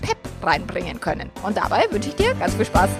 Pep 0.00 0.18
reinbringen 0.42 1.00
können. 1.00 1.30
Und 1.42 1.56
dabei 1.56 1.86
wünsche 1.90 2.08
ich 2.08 2.16
dir 2.16 2.34
ganz 2.34 2.54
viel 2.54 2.66
Spaß. 2.66 2.90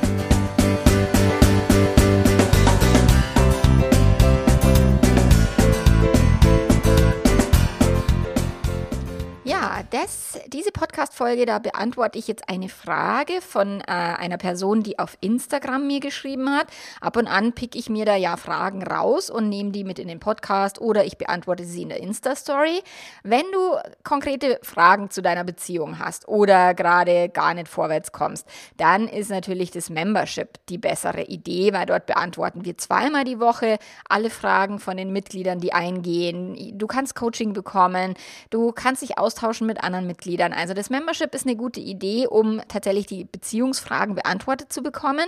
Das, 9.90 10.38
diese 10.46 10.70
Podcast-Folge, 10.70 11.46
da 11.46 11.58
beantworte 11.58 12.18
ich 12.18 12.28
jetzt 12.28 12.48
eine 12.48 12.68
Frage 12.68 13.40
von 13.40 13.80
äh, 13.80 13.84
einer 13.86 14.38
Person, 14.38 14.82
die 14.82 14.98
auf 14.98 15.18
Instagram 15.20 15.86
mir 15.86 16.00
geschrieben 16.00 16.50
hat. 16.50 16.68
Ab 17.00 17.16
und 17.16 17.26
an 17.26 17.52
pick 17.52 17.74
ich 17.74 17.90
mir 17.90 18.04
da 18.04 18.14
ja 18.14 18.36
Fragen 18.36 18.82
raus 18.84 19.30
und 19.30 19.48
nehme 19.48 19.72
die 19.72 19.82
mit 19.82 19.98
in 19.98 20.06
den 20.06 20.20
Podcast 20.20 20.80
oder 20.80 21.04
ich 21.04 21.18
beantworte 21.18 21.64
sie 21.64 21.82
in 21.82 21.88
der 21.88 22.00
Insta-Story. 22.00 22.82
Wenn 23.24 23.44
du 23.52 23.76
konkrete 24.04 24.60
Fragen 24.62 25.10
zu 25.10 25.22
deiner 25.22 25.42
Beziehung 25.42 25.98
hast 25.98 26.28
oder 26.28 26.74
gerade 26.74 27.28
gar 27.28 27.54
nicht 27.54 27.68
vorwärts 27.68 28.12
kommst, 28.12 28.46
dann 28.76 29.08
ist 29.08 29.30
natürlich 29.30 29.72
das 29.72 29.90
Membership 29.90 30.58
die 30.68 30.78
bessere 30.78 31.22
Idee, 31.22 31.72
weil 31.72 31.86
dort 31.86 32.06
beantworten 32.06 32.64
wir 32.64 32.78
zweimal 32.78 33.24
die 33.24 33.40
Woche 33.40 33.78
alle 34.08 34.30
Fragen 34.30 34.78
von 34.78 34.96
den 34.96 35.12
Mitgliedern, 35.12 35.58
die 35.58 35.72
eingehen. 35.72 36.78
Du 36.78 36.86
kannst 36.86 37.16
Coaching 37.16 37.52
bekommen, 37.52 38.14
du 38.50 38.70
kannst 38.70 39.02
dich 39.02 39.18
austauschen 39.18 39.66
mit 39.66 39.79
anderen 39.84 40.06
Mitgliedern. 40.06 40.52
Also 40.52 40.74
das 40.74 40.90
Membership 40.90 41.34
ist 41.34 41.46
eine 41.46 41.56
gute 41.56 41.80
Idee, 41.80 42.26
um 42.26 42.60
tatsächlich 42.68 43.06
die 43.06 43.24
Beziehungsfragen 43.24 44.14
beantwortet 44.14 44.72
zu 44.72 44.82
bekommen. 44.82 45.26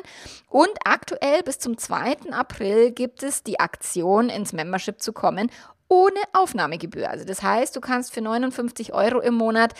Und 0.49 0.71
aktuell 0.85 1.43
bis 1.43 1.59
zum 1.59 1.79
2. 1.79 2.33
April 2.33 2.91
gibt 2.91 3.23
es 3.23 3.43
die 3.43 3.61
Aktion, 3.61 4.29
ins 4.29 4.53
Membership 4.53 5.01
zu 5.01 5.13
kommen, 5.13 5.51
ohne 5.89 6.19
Aufnahmegebühr. 6.33 7.11
Also 7.11 7.25
das 7.25 7.43
heißt, 7.43 7.77
du 7.77 7.81
kannst 7.81 8.15
für 8.15 8.23
59 8.23 8.95
Euro 8.95 9.21
im 9.21 9.35
Monat 9.35 9.75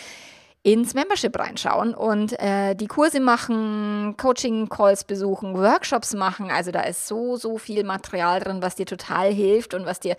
ins 0.63 0.93
Membership 0.93 1.37
reinschauen 1.37 1.93
und 1.93 2.39
äh, 2.39 2.73
die 2.73 2.87
Kurse 2.87 3.19
machen, 3.19 4.15
Coaching-Calls 4.17 5.03
besuchen, 5.03 5.55
Workshops 5.55 6.13
machen. 6.13 6.49
Also 6.51 6.71
da 6.71 6.81
ist 6.81 7.05
so, 7.05 7.35
so 7.35 7.57
viel 7.57 7.83
Material 7.83 8.39
drin, 8.39 8.61
was 8.61 8.75
dir 8.75 8.85
total 8.85 9.33
hilft 9.33 9.73
und 9.73 9.85
was 9.85 9.99
dir 9.99 10.15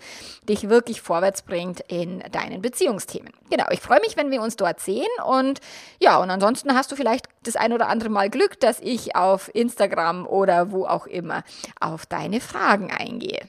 dich 0.47 0.69
wirklich 0.69 1.01
vorwärts 1.01 1.41
bringt 1.41 1.79
in 1.87 2.23
deinen 2.31 2.61
Beziehungsthemen. 2.61 3.33
Genau, 3.49 3.65
ich 3.71 3.81
freue 3.81 3.99
mich, 4.01 4.17
wenn 4.17 4.29
wir 4.29 4.43
uns 4.43 4.55
dort 4.55 4.79
sehen 4.79 5.07
und 5.25 5.61
ja, 5.99 6.17
und 6.17 6.29
ansonsten 6.29 6.75
hast 6.75 6.91
du 6.91 6.95
vielleicht 6.95 7.25
das 7.41 7.55
ein 7.55 7.73
oder 7.73 7.87
andere 7.87 8.09
Mal 8.09 8.29
Glück, 8.29 8.59
dass 8.59 8.79
ich 8.81 9.15
auf 9.15 9.49
Instagram 9.55 10.27
oder 10.27 10.71
wo 10.71 10.85
auch 10.85 11.07
immer 11.07 11.43
auf 11.79 12.05
deine 12.05 12.39
Fragen 12.39 12.91
eingehe. 12.91 13.47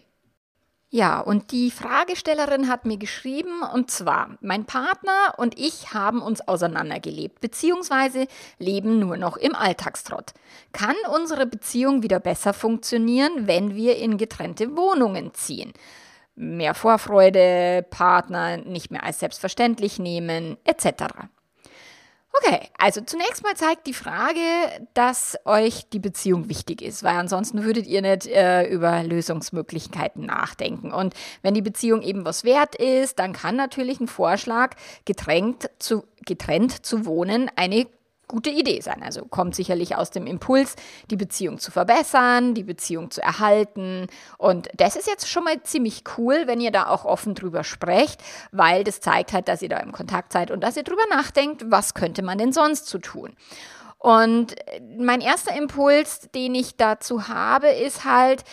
Ja, 0.90 1.18
und 1.18 1.50
die 1.50 1.72
Fragestellerin 1.72 2.68
hat 2.68 2.86
mir 2.86 2.96
geschrieben, 2.96 3.62
und 3.74 3.90
zwar, 3.90 4.38
mein 4.40 4.66
Partner 4.66 5.34
und 5.36 5.58
ich 5.58 5.92
haben 5.92 6.22
uns 6.22 6.46
auseinandergelebt, 6.46 7.40
beziehungsweise 7.40 8.28
leben 8.58 9.00
nur 9.00 9.16
noch 9.16 9.36
im 9.36 9.56
Alltagstrott. 9.56 10.32
Kann 10.72 10.94
unsere 11.12 11.44
Beziehung 11.46 12.04
wieder 12.04 12.20
besser 12.20 12.52
funktionieren, 12.52 13.48
wenn 13.48 13.74
wir 13.74 13.96
in 13.96 14.16
getrennte 14.16 14.76
Wohnungen 14.76 15.34
ziehen? 15.34 15.72
Mehr 16.36 16.74
Vorfreude, 16.74 17.84
Partner 17.90 18.58
nicht 18.58 18.92
mehr 18.92 19.02
als 19.02 19.18
selbstverständlich 19.18 19.98
nehmen, 19.98 20.56
etc. 20.64 21.04
Okay, 22.38 22.68
also 22.76 23.00
zunächst 23.00 23.42
mal 23.42 23.56
zeigt 23.56 23.86
die 23.86 23.94
Frage, 23.94 24.40
dass 24.94 25.38
euch 25.44 25.88
die 25.88 25.98
Beziehung 25.98 26.48
wichtig 26.48 26.82
ist, 26.82 27.02
weil 27.02 27.16
ansonsten 27.16 27.64
würdet 27.64 27.86
ihr 27.86 28.02
nicht 28.02 28.26
äh, 28.26 28.66
über 28.68 29.02
Lösungsmöglichkeiten 29.02 30.26
nachdenken. 30.26 30.92
Und 30.92 31.14
wenn 31.42 31.54
die 31.54 31.62
Beziehung 31.62 32.02
eben 32.02 32.24
was 32.24 32.44
wert 32.44 32.74
ist, 32.74 33.18
dann 33.18 33.32
kann 33.32 33.56
natürlich 33.56 34.00
ein 34.00 34.08
Vorschlag, 34.08 34.76
getrennt 35.04 35.70
zu, 35.78 36.04
getrennt 36.26 36.84
zu 36.84 37.06
wohnen, 37.06 37.50
eine 37.56 37.86
gute 38.28 38.50
Idee 38.50 38.80
sein. 38.80 39.02
Also 39.02 39.24
kommt 39.24 39.54
sicherlich 39.54 39.96
aus 39.96 40.10
dem 40.10 40.26
Impuls, 40.26 40.76
die 41.10 41.16
Beziehung 41.16 41.58
zu 41.58 41.70
verbessern, 41.70 42.54
die 42.54 42.64
Beziehung 42.64 43.10
zu 43.10 43.22
erhalten. 43.22 44.06
Und 44.38 44.68
das 44.76 44.96
ist 44.96 45.06
jetzt 45.06 45.28
schon 45.28 45.44
mal 45.44 45.62
ziemlich 45.62 46.04
cool, 46.18 46.42
wenn 46.46 46.60
ihr 46.60 46.72
da 46.72 46.88
auch 46.88 47.04
offen 47.04 47.34
drüber 47.34 47.64
sprecht, 47.64 48.22
weil 48.52 48.84
das 48.84 49.00
zeigt 49.00 49.32
halt, 49.32 49.48
dass 49.48 49.62
ihr 49.62 49.68
da 49.68 49.78
im 49.78 49.92
Kontakt 49.92 50.32
seid 50.32 50.50
und 50.50 50.60
dass 50.60 50.76
ihr 50.76 50.84
drüber 50.84 51.04
nachdenkt, 51.10 51.64
was 51.70 51.94
könnte 51.94 52.22
man 52.22 52.38
denn 52.38 52.52
sonst 52.52 52.86
zu 52.86 52.98
tun. 52.98 53.36
Und 53.98 54.54
mein 54.98 55.20
erster 55.20 55.56
Impuls, 55.56 56.28
den 56.34 56.54
ich 56.54 56.76
dazu 56.76 57.28
habe, 57.28 57.68
ist 57.68 58.04
halt, 58.04 58.44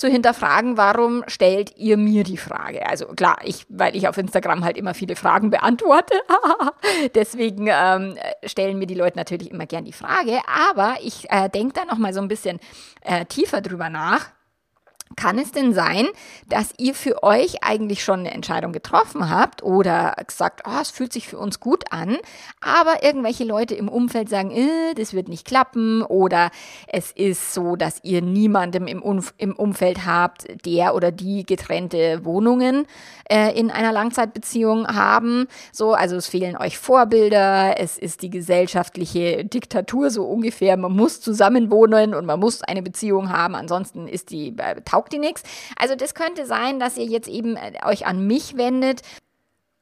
zu 0.00 0.08
hinterfragen, 0.08 0.76
warum 0.76 1.22
stellt 1.26 1.76
ihr 1.76 1.96
mir 1.96 2.24
die 2.24 2.38
Frage? 2.38 2.86
Also 2.86 3.06
klar, 3.06 3.38
ich, 3.44 3.66
weil 3.68 3.94
ich 3.94 4.08
auf 4.08 4.16
Instagram 4.16 4.64
halt 4.64 4.76
immer 4.76 4.94
viele 4.94 5.14
Fragen 5.14 5.50
beantworte, 5.50 6.14
deswegen 7.14 7.68
ähm, 7.70 8.16
stellen 8.44 8.78
mir 8.78 8.86
die 8.86 8.94
Leute 8.94 9.18
natürlich 9.18 9.50
immer 9.50 9.66
gern 9.66 9.84
die 9.84 9.92
Frage, 9.92 10.40
aber 10.46 10.96
ich 11.02 11.30
äh, 11.30 11.48
denke 11.50 11.74
da 11.74 11.84
noch 11.84 11.98
mal 11.98 12.14
so 12.14 12.20
ein 12.20 12.28
bisschen 12.28 12.58
äh, 13.02 13.26
tiefer 13.26 13.60
drüber 13.60 13.90
nach 13.90 14.30
kann 15.16 15.38
es 15.38 15.50
denn 15.52 15.74
sein, 15.74 16.06
dass 16.48 16.72
ihr 16.78 16.94
für 16.94 17.22
euch 17.22 17.62
eigentlich 17.62 18.02
schon 18.04 18.20
eine 18.20 18.32
Entscheidung 18.32 18.72
getroffen 18.72 19.28
habt 19.28 19.62
oder 19.62 20.14
gesagt, 20.26 20.62
oh, 20.66 20.80
es 20.80 20.90
fühlt 20.90 21.12
sich 21.12 21.26
für 21.26 21.38
uns 21.38 21.58
gut 21.58 21.84
an, 21.90 22.16
aber 22.60 23.02
irgendwelche 23.02 23.44
Leute 23.44 23.74
im 23.74 23.88
Umfeld 23.88 24.28
sagen, 24.28 24.50
äh, 24.52 24.94
das 24.94 25.12
wird 25.12 25.28
nicht 25.28 25.44
klappen 25.44 26.02
oder 26.02 26.50
es 26.86 27.10
ist 27.10 27.52
so, 27.52 27.74
dass 27.74 27.98
ihr 28.04 28.22
niemandem 28.22 28.86
im, 28.86 29.02
Umf 29.02 29.34
im 29.36 29.54
Umfeld 29.54 30.06
habt, 30.06 30.46
der 30.64 30.94
oder 30.94 31.10
die 31.10 31.44
getrennte 31.44 32.24
Wohnungen 32.24 32.86
äh, 33.28 33.58
in 33.58 33.70
einer 33.70 33.92
Langzeitbeziehung 33.92 34.86
haben. 34.86 35.48
So, 35.72 35.92
also 35.92 36.16
es 36.16 36.28
fehlen 36.28 36.56
euch 36.56 36.78
Vorbilder, 36.78 37.78
es 37.78 37.98
ist 37.98 38.22
die 38.22 38.30
gesellschaftliche 38.30 39.44
Diktatur 39.44 40.10
so 40.10 40.24
ungefähr, 40.24 40.76
man 40.76 40.94
muss 40.94 41.20
zusammenwohnen 41.20 42.14
und 42.14 42.26
man 42.26 42.38
muss 42.38 42.62
eine 42.62 42.82
Beziehung 42.82 43.30
haben, 43.30 43.56
ansonsten 43.56 44.06
ist 44.06 44.30
die 44.30 44.54
äh, 44.56 44.80
taugt 45.00 45.12
die 45.12 45.18
nichts. 45.18 45.42
Also 45.76 45.94
das 45.96 46.14
könnte 46.14 46.44
sein, 46.46 46.78
dass 46.78 46.96
ihr 46.96 47.06
jetzt 47.06 47.28
eben 47.28 47.56
äh, 47.56 47.72
euch 47.84 48.06
an 48.06 48.26
mich 48.26 48.56
wendet 48.56 49.02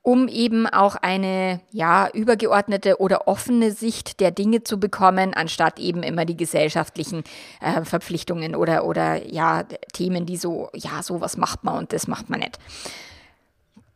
um 0.01 0.27
eben 0.29 0.67
auch 0.67 0.95
eine 0.95 1.61
ja 1.71 2.09
übergeordnete 2.09 2.99
oder 2.99 3.29
offene 3.29 3.73
Sicht 3.73 4.21
der 4.21 4.31
Dinge 4.31 4.65
zu 4.65 4.81
bekommen, 4.81 5.35
anstatt 5.35 5.79
eben 5.79 6.03
immer 6.03 6.25
die 6.25 6.37
gesellschaftlichen 6.37 7.25
äh, 7.61 7.85
Verpflichtungen 7.85 8.55
oder 8.55 8.87
oder 8.87 9.27
ja 9.27 9.65
Themen, 9.93 10.25
die 10.25 10.39
so 10.39 10.71
ja 10.73 11.03
sowas 11.03 11.37
macht 11.37 11.63
man 11.63 11.77
und 11.77 11.93
das 11.93 12.07
macht 12.07 12.31
man 12.31 12.41
nicht 12.41 12.59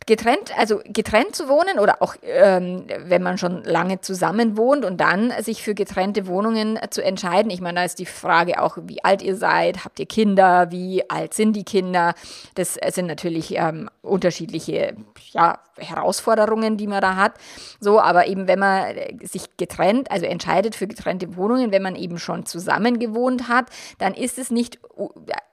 getrennt, 0.07 0.57
also 0.59 0.81
getrennt 0.85 1.35
zu 1.35 1.49
wohnen 1.49 1.79
oder 1.79 2.03
auch 2.03 2.15
ähm, 2.23 2.85
wenn 3.07 3.23
man 3.23 3.39
schon 3.39 3.65
lange 3.65 4.01
zusammen 4.01 4.57
wohnt 4.57 4.85
und 4.85 5.01
dann 5.01 5.33
sich 5.41 5.63
für 5.63 5.75
getrennte 5.75 6.27
Wohnungen 6.27 6.79
zu 6.91 7.03
entscheiden. 7.03 7.51
Ich 7.51 7.61
meine, 7.61 7.81
da 7.81 7.85
ist 7.85 7.99
die 7.99 8.07
Frage 8.07 8.61
auch, 8.63 8.79
wie 8.83 9.05
alt 9.05 9.23
ihr 9.23 9.37
seid, 9.37 9.85
habt 9.85 9.99
ihr 10.01 10.07
Kinder, 10.07 10.71
wie 10.71 11.09
alt 11.11 11.35
sind 11.35 11.55
die 11.55 11.65
Kinder? 11.65 12.15
Das 12.55 12.75
sind 12.75 13.07
natürlich 13.07 13.57
ähm, 13.57 13.89
unterschiedliche 14.03 14.95
ja, 15.33 15.59
Herausforderungen, 15.77 16.77
die 16.77 16.87
man 16.87 17.01
da 17.01 17.17
hat. 17.17 17.35
So, 17.81 18.01
aber 18.01 18.27
eben 18.27 18.49
wenn 18.49 18.59
man 18.59 18.95
sich 19.23 19.57
getrennt, 19.57 20.11
also 20.11 20.27
entscheidet 20.27 20.75
für 20.75 20.87
getrennte 20.87 21.37
Wohnungen, 21.37 21.73
wenn 21.73 21.83
man 21.83 21.97
eben 21.97 22.19
schon 22.19 22.47
zusammen 22.47 22.99
gewohnt 22.99 23.49
hat, 23.49 23.67
dann 23.99 24.15
ist 24.15 24.39
es 24.39 24.51
nicht 24.51 24.79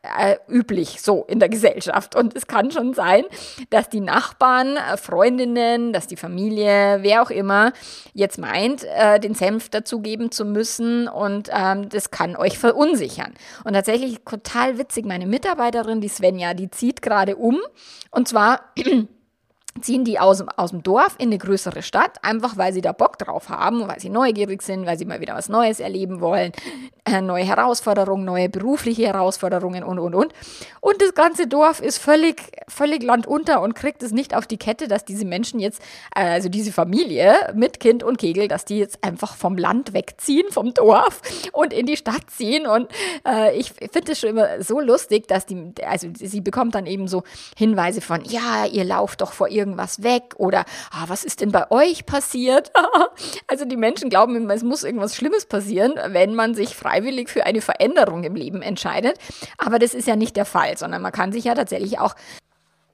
äh, 0.02 0.38
üblich 0.48 1.02
so 1.02 1.24
in 1.28 1.40
der 1.40 1.50
Gesellschaft. 1.50 2.16
Und 2.16 2.36
es 2.36 2.48
kann 2.48 2.72
schon 2.72 2.94
sein, 2.94 3.24
dass 3.70 3.90
die 3.90 4.00
Nachbarn, 4.00 4.78
äh, 4.78 4.98
Freundinnen, 4.98 5.94
dass 5.94 6.08
die 6.08 6.16
Familie, 6.16 7.00
wer 7.02 7.22
auch 7.22 7.30
immer, 7.30 7.74
jetzt 8.14 8.38
meint, 8.38 8.84
äh, 8.84 9.20
den 9.20 9.34
Senf 9.34 9.70
dazugeben 9.70 10.32
zu 10.32 10.46
müssen 10.46 11.08
und 11.08 11.50
ähm, 11.54 11.90
das 11.90 12.12
kann 12.12 12.36
euch 12.36 12.58
verunsichern. 12.58 13.34
Und 13.64 13.74
tatsächlich 13.74 14.20
total 14.26 14.78
witzig, 14.78 15.06
meine 15.06 15.28
Mitarbeiterin, 15.28 16.02
die 16.02 16.10
Svenja, 16.10 16.54
die 16.54 16.70
zieht 16.70 17.02
gerade 17.02 17.36
um 17.36 17.60
und 18.12 18.28
zwar 18.28 18.62
ziehen 19.82 20.04
die 20.04 20.20
aus, 20.20 20.44
aus 20.58 20.72
dem 20.72 20.84
Dorf 20.84 21.16
in 21.18 21.30
eine 21.30 21.38
größere 21.38 21.82
Stadt, 21.82 22.24
einfach 22.24 22.58
weil 22.58 22.74
sie 22.74 22.82
da 22.82 22.92
Bock 22.92 23.18
drauf 23.18 23.50
haben, 23.50 23.88
weil 23.88 24.00
sie 24.00 24.10
neugierig 24.10 24.62
sind, 24.62 24.86
weil 24.86 24.98
sie 24.98 25.06
mal 25.06 25.22
wieder 25.22 25.36
was 25.36 25.50
Neues 25.50 25.80
erleben 25.80 26.22
wollen, 26.22 26.52
äh, 27.06 27.22
neue 27.22 27.44
Herausforderungen, 27.44 28.26
neue 28.26 28.50
berufliche 28.50 29.08
Herausforderungen 29.08 29.84
und, 29.84 30.00
und, 30.00 30.16
und. 30.16 30.34
Und 30.82 31.02
das 31.02 31.14
ganze 31.14 31.48
Dorf 31.48 31.82
ist 31.82 31.98
völlig, 31.98 32.42
völlig 32.68 33.04
landunter 33.04 33.62
und 33.62 33.76
kriegt 33.76 34.04
es 34.04 34.12
nicht 34.12 34.36
auf 34.36 34.48
die 34.48 34.58
Kette, 34.58 34.88
dass 34.88 35.06
diese 35.06 35.26
Menschen 35.26 35.60
jetzt, 35.60 35.82
äh, 36.16 36.22
also 36.22 36.50
diese 36.50 36.72
Familie 36.72 37.34
mit 37.54 37.80
Kind 37.80 38.04
und 38.04 38.18
Kegel, 38.18 38.48
dass 38.48 38.66
die 38.66 38.80
jetzt 38.80 39.04
einfach 39.04 39.36
vom 39.36 39.58
Land 39.58 39.94
wegziehen, 39.94 40.52
vom 40.52 40.74
Dorf 40.74 41.22
und 41.54 41.74
in 41.74 41.86
die 41.86 41.98
Stadt 41.98 42.30
ziehen. 42.30 42.68
Und 42.68 42.90
äh, 43.28 43.58
ich 43.58 43.72
finde 43.72 44.12
es 44.12 44.20
schon 44.20 44.30
immer 44.30 44.62
so 44.62 44.80
lustig, 44.80 45.28
dass 45.28 45.46
die, 45.46 45.74
also 45.86 46.08
sie 46.14 46.42
bekommt 46.42 46.76
dann 46.76 46.86
eben 46.86 47.08
so 47.08 47.24
Hinweise 47.58 48.02
von, 48.02 48.24
ja, 48.26 48.66
ihr 48.66 48.84
lauft 48.84 49.22
doch 49.22 49.34
vor 49.34 49.48
irgendwas 49.70 50.04
weg 50.04 50.34
oder 50.38 50.66
ah, 50.92 51.06
was 51.08 51.24
ist 51.24 51.42
denn 51.42 51.52
bei 51.52 51.70
euch 51.72 52.06
passiert? 52.06 52.72
also 53.48 53.66
die 53.66 53.78
Menschen 53.78 54.10
glauben 54.10 54.36
immer, 54.36 54.54
es 54.54 54.64
muss 54.64 54.84
irgendwas 54.84 55.16
Schlimmes 55.16 55.46
passieren, 55.46 55.94
wenn 56.08 56.36
man 56.36 56.56
sich 56.56 56.76
freiwillig 56.76 57.30
für 57.30 57.46
eine 57.46 57.62
Veränderung 57.62 58.24
im 58.24 58.36
Leben 58.36 58.62
entscheidet. 58.62 59.18
Aber 59.58 59.80
das 59.80 59.94
ist 59.94 60.08
ja 60.08 60.16
nicht 60.16 60.36
der 60.36 60.46
Fall, 60.46 60.78
sondern 60.78 61.02
man 61.02 61.12
kann 61.12 61.32
sich 61.32 61.46
ja 61.46 61.56
tatsächlich 61.56 62.00
auch 62.00 62.16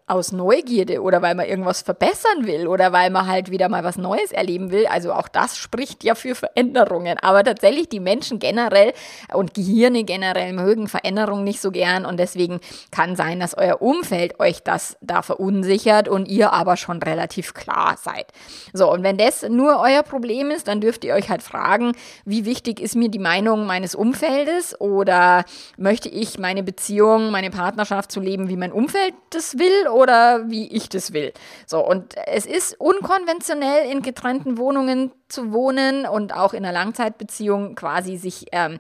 aus 0.07 0.31
Neugierde 0.31 1.01
oder 1.01 1.23
weil 1.23 1.33
man 1.33 1.47
irgendwas 1.47 1.81
verbessern 1.81 2.45
will 2.45 2.67
oder 2.67 2.93
weil 2.93 3.09
man 3.09 3.25
halt 3.27 3.49
wieder 3.49 3.69
mal 3.69 3.83
was 3.83 3.97
Neues 3.97 4.31
erleben 4.31 4.69
will. 4.69 4.85
Also 4.85 5.11
auch 5.11 5.27
das 5.27 5.57
spricht 5.57 6.03
ja 6.03 6.13
für 6.13 6.35
Veränderungen. 6.35 7.17
Aber 7.21 7.43
tatsächlich 7.43 7.89
die 7.89 7.99
Menschen 7.99 8.37
generell 8.37 8.93
und 9.33 9.55
Gehirne 9.55 10.03
generell 10.03 10.53
mögen 10.53 10.87
Veränderungen 10.87 11.43
nicht 11.43 11.59
so 11.59 11.71
gern 11.71 12.05
und 12.05 12.17
deswegen 12.17 12.59
kann 12.91 13.15
sein, 13.15 13.39
dass 13.39 13.57
euer 13.57 13.81
Umfeld 13.81 14.39
euch 14.39 14.61
das 14.61 14.95
da 15.01 15.23
verunsichert 15.23 16.07
und 16.07 16.27
ihr 16.27 16.53
aber 16.53 16.77
schon 16.77 17.01
relativ 17.01 17.55
klar 17.55 17.97
seid. 17.99 18.27
So, 18.73 18.91
und 18.91 19.01
wenn 19.01 19.17
das 19.17 19.41
nur 19.41 19.79
euer 19.79 20.03
Problem 20.03 20.51
ist, 20.51 20.67
dann 20.67 20.81
dürft 20.81 21.03
ihr 21.03 21.15
euch 21.15 21.29
halt 21.29 21.41
fragen, 21.41 21.93
wie 22.25 22.45
wichtig 22.45 22.79
ist 22.79 22.95
mir 22.95 23.09
die 23.09 23.17
Meinung 23.17 23.65
meines 23.65 23.95
Umfeldes 23.95 24.79
oder 24.79 25.45
möchte 25.77 26.09
ich 26.09 26.37
meine 26.37 26.61
Beziehung, 26.61 27.31
meine 27.31 27.49
Partnerschaft 27.49 28.11
zu 28.11 28.19
leben, 28.19 28.49
wie 28.49 28.57
mein 28.57 28.71
Umfeld 28.71 29.15
das 29.31 29.57
will 29.57 29.94
oder 29.95 30.49
wie 30.49 30.67
ich 30.67 30.89
das 30.89 31.13
will. 31.13 31.31
So, 31.65 31.79
und 31.79 32.15
es 32.27 32.45
ist 32.45 32.79
unkonventionell, 32.79 33.89
in 33.89 34.01
getrennten 34.01 34.57
Wohnungen 34.57 35.11
zu 35.29 35.53
wohnen 35.53 36.05
und 36.05 36.35
auch 36.35 36.53
in 36.53 36.65
einer 36.65 36.73
Langzeitbeziehung 36.73 37.75
quasi 37.75 38.17
sich 38.17 38.47
ähm, 38.51 38.79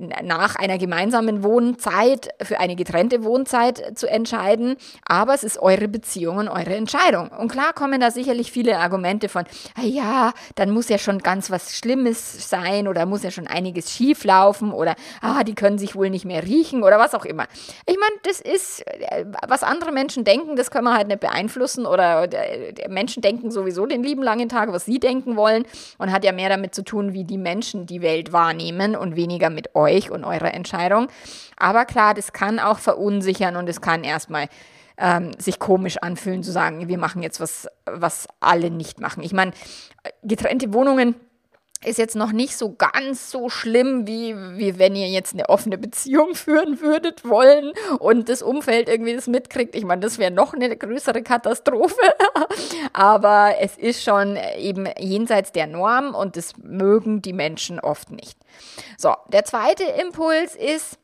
nach 0.00 0.56
einer 0.56 0.78
gemeinsamen 0.78 1.42
Wohnzeit 1.42 2.30
für 2.42 2.58
eine 2.58 2.74
getrennte 2.74 3.22
Wohnzeit 3.22 3.98
zu 3.98 4.08
entscheiden. 4.08 4.76
Aber 5.06 5.34
es 5.34 5.44
ist 5.44 5.58
eure 5.58 5.88
Beziehung 5.88 6.38
und 6.38 6.48
eure 6.48 6.74
Entscheidung. 6.74 7.28
Und 7.28 7.50
klar 7.52 7.72
kommen 7.74 8.00
da 8.00 8.10
sicherlich 8.10 8.50
viele 8.50 8.78
Argumente 8.78 9.28
von, 9.28 9.44
ah 9.76 9.84
ja, 9.84 10.32
dann 10.54 10.70
muss 10.70 10.88
ja 10.88 10.98
schon 10.98 11.18
ganz 11.18 11.50
was 11.50 11.76
Schlimmes 11.76 12.48
sein 12.48 12.88
oder 12.88 13.04
muss 13.06 13.22
ja 13.22 13.30
schon 13.30 13.46
einiges 13.46 13.92
schief 13.92 14.24
laufen 14.24 14.72
oder 14.72 14.94
ah, 15.20 15.44
die 15.44 15.54
können 15.54 15.78
sich 15.78 15.94
wohl 15.94 16.10
nicht 16.10 16.24
mehr 16.24 16.44
riechen 16.44 16.82
oder 16.82 16.98
was 16.98 17.14
auch 17.14 17.24
immer. 17.24 17.46
Ich 17.86 17.98
meine, 17.98 18.14
das 18.22 18.40
ist, 18.40 18.86
äh, 18.86 19.26
was 19.46 19.62
andere 19.62 19.92
Menschen 19.92 20.24
denken, 20.24 20.56
das 20.56 20.70
können 20.70 20.84
wir 20.84 20.94
halt 20.94 21.08
nicht 21.08 21.20
beeinflussen 21.20 21.84
oder 21.86 22.32
äh, 22.32 22.88
Menschen 22.88 23.22
denken 23.22 23.50
sowieso 23.50 23.86
den 23.86 24.02
lieben 24.02 24.22
langen 24.22 24.48
Tag, 24.48 24.72
was 24.72 24.86
sie 24.86 24.98
denken 24.98 25.36
wollen 25.36 25.64
und 25.98 26.10
hat 26.10 26.24
ja 26.24 26.32
mehr 26.32 26.48
damit 26.48 26.74
zu 26.74 26.82
tun, 26.82 27.12
wie 27.12 27.24
die 27.24 27.38
Menschen 27.38 27.86
die 27.86 28.00
Welt 28.00 28.32
wahrnehmen 28.32 28.96
und 28.96 29.16
weniger 29.16 29.50
mit 29.50 29.74
euch 29.74 29.89
euch 29.90 30.10
und 30.10 30.24
eure 30.24 30.52
Entscheidung. 30.52 31.08
Aber 31.56 31.84
klar, 31.84 32.14
das 32.14 32.32
kann 32.32 32.58
auch 32.58 32.78
verunsichern 32.78 33.56
und 33.56 33.68
es 33.68 33.80
kann 33.80 34.04
erstmal 34.04 34.48
ähm, 34.96 35.32
sich 35.38 35.58
komisch 35.58 35.98
anfühlen, 35.98 36.42
zu 36.42 36.52
sagen, 36.52 36.88
wir 36.88 36.98
machen 36.98 37.22
jetzt 37.22 37.40
was, 37.40 37.68
was 37.86 38.28
alle 38.40 38.70
nicht 38.70 39.00
machen. 39.00 39.22
Ich 39.22 39.32
meine, 39.32 39.52
getrennte 40.22 40.72
Wohnungen 40.72 41.14
ist 41.84 41.98
jetzt 41.98 42.14
noch 42.14 42.32
nicht 42.32 42.56
so 42.56 42.74
ganz 42.74 43.30
so 43.30 43.48
schlimm, 43.48 44.06
wie, 44.06 44.36
wie 44.36 44.78
wenn 44.78 44.94
ihr 44.94 45.08
jetzt 45.08 45.32
eine 45.32 45.48
offene 45.48 45.78
Beziehung 45.78 46.34
führen 46.34 46.80
würdet 46.80 47.26
wollen 47.26 47.72
und 47.98 48.28
das 48.28 48.42
Umfeld 48.42 48.88
irgendwie 48.88 49.14
das 49.14 49.26
mitkriegt. 49.26 49.74
Ich 49.74 49.84
meine, 49.84 50.02
das 50.02 50.18
wäre 50.18 50.30
noch 50.30 50.52
eine 50.52 50.76
größere 50.76 51.22
Katastrophe. 51.22 51.96
Aber 52.92 53.54
es 53.60 53.78
ist 53.78 54.02
schon 54.02 54.38
eben 54.58 54.88
jenseits 54.98 55.52
der 55.52 55.66
Norm 55.66 56.14
und 56.14 56.36
das 56.36 56.52
mögen 56.58 57.22
die 57.22 57.32
Menschen 57.32 57.80
oft 57.80 58.10
nicht. 58.10 58.38
So, 58.98 59.14
der 59.32 59.44
zweite 59.46 59.84
Impuls 59.84 60.56
ist, 60.56 60.98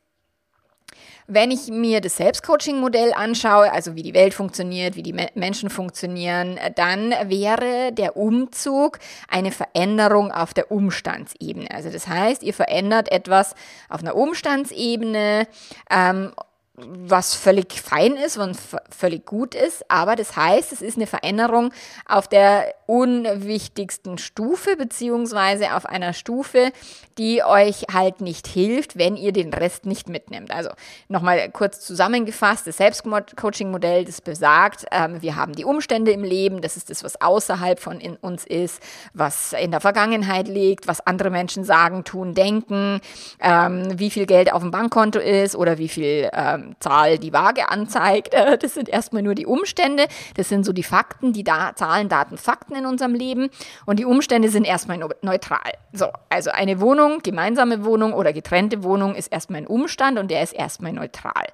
wenn 1.27 1.51
ich 1.51 1.67
mir 1.67 1.99
das 1.99 2.15
Selbstcoaching-Modell 2.17 3.13
anschaue, 3.13 3.71
also 3.71 3.95
wie 3.95 4.03
die 4.03 4.13
Welt 4.13 4.33
funktioniert, 4.33 4.95
wie 4.95 5.03
die 5.03 5.15
Menschen 5.35 5.69
funktionieren, 5.69 6.57
dann 6.75 7.13
wäre 7.25 7.91
der 7.91 8.15
Umzug 8.15 8.99
eine 9.27 9.51
Veränderung 9.51 10.31
auf 10.31 10.53
der 10.53 10.71
Umstandsebene. 10.71 11.69
Also 11.69 11.89
das 11.89 12.07
heißt, 12.07 12.43
ihr 12.43 12.53
verändert 12.53 13.11
etwas 13.11 13.55
auf 13.89 14.01
einer 14.01 14.15
Umstandsebene 14.15 15.47
ähm, 15.91 16.31
was 16.79 17.33
völlig 17.33 17.73
fein 17.81 18.15
ist 18.15 18.37
und 18.37 18.55
völlig 18.95 19.25
gut 19.25 19.55
ist, 19.55 19.89
aber 19.89 20.15
das 20.15 20.35
heißt, 20.35 20.71
es 20.71 20.83
ist 20.83 20.95
eine 20.95 21.07
Veränderung 21.07 21.73
auf 22.07 22.27
der 22.27 22.75
unwichtigsten 22.85 24.19
Stufe, 24.19 24.77
beziehungsweise 24.77 25.75
auf 25.75 25.87
einer 25.87 26.13
Stufe, 26.13 26.71
die 27.17 27.43
euch 27.43 27.85
halt 27.91 28.21
nicht 28.21 28.45
hilft, 28.45 28.95
wenn 28.95 29.15
ihr 29.15 29.31
den 29.31 29.53
Rest 29.55 29.87
nicht 29.87 30.07
mitnimmt. 30.07 30.51
Also 30.51 30.69
nochmal 31.07 31.49
kurz 31.49 31.79
zusammengefasst, 31.79 32.67
das 32.67 32.77
Selbstcoaching-Modell, 32.77 34.05
das 34.05 34.21
besagt, 34.21 34.85
ähm, 34.91 35.19
wir 35.23 35.35
haben 35.35 35.53
die 35.53 35.65
Umstände 35.65 36.11
im 36.11 36.23
Leben, 36.23 36.61
das 36.61 36.77
ist 36.77 36.91
das, 36.91 37.03
was 37.03 37.19
außerhalb 37.19 37.79
von 37.79 37.99
uns 38.21 38.45
ist, 38.45 38.83
was 39.15 39.53
in 39.53 39.71
der 39.71 39.81
Vergangenheit 39.81 40.47
liegt, 40.47 40.87
was 40.87 41.01
andere 41.01 41.31
Menschen 41.31 41.63
sagen, 41.63 42.03
tun, 42.03 42.35
denken, 42.35 43.01
ähm, 43.39 43.97
wie 43.97 44.11
viel 44.11 44.27
Geld 44.27 44.53
auf 44.53 44.61
dem 44.61 44.69
Bankkonto 44.69 45.17
ist 45.17 45.55
oder 45.55 45.79
wie 45.79 45.89
viel 45.89 46.29
ähm, 46.33 46.66
Zahl 46.79 47.17
die 47.17 47.33
Waage 47.33 47.69
anzeigt. 47.69 48.33
Äh, 48.33 48.57
das 48.57 48.73
sind 48.73 48.89
erstmal 48.89 49.23
nur 49.23 49.35
die 49.35 49.45
Umstände. 49.45 50.07
Das 50.35 50.49
sind 50.49 50.65
so 50.65 50.73
die 50.73 50.83
Fakten, 50.83 51.33
die 51.33 51.43
da 51.43 51.75
Zahlen, 51.75 52.09
Daten, 52.09 52.37
Fakten 52.37 52.75
in 52.75 52.85
unserem 52.85 53.13
Leben. 53.13 53.49
Und 53.85 53.99
die 53.99 54.05
Umstände 54.05 54.49
sind 54.49 54.65
erstmal 54.65 54.99
neutral. 55.21 55.71
So, 55.93 56.07
also 56.29 56.51
eine 56.51 56.79
Wohnung, 56.79 57.19
gemeinsame 57.23 57.85
Wohnung 57.85 58.13
oder 58.13 58.33
getrennte 58.33 58.83
Wohnung 58.83 59.15
ist 59.15 59.31
erstmal 59.31 59.61
ein 59.61 59.67
Umstand 59.67 60.19
und 60.19 60.29
der 60.29 60.43
ist 60.43 60.53
erstmal 60.53 60.93
neutral. 60.93 61.47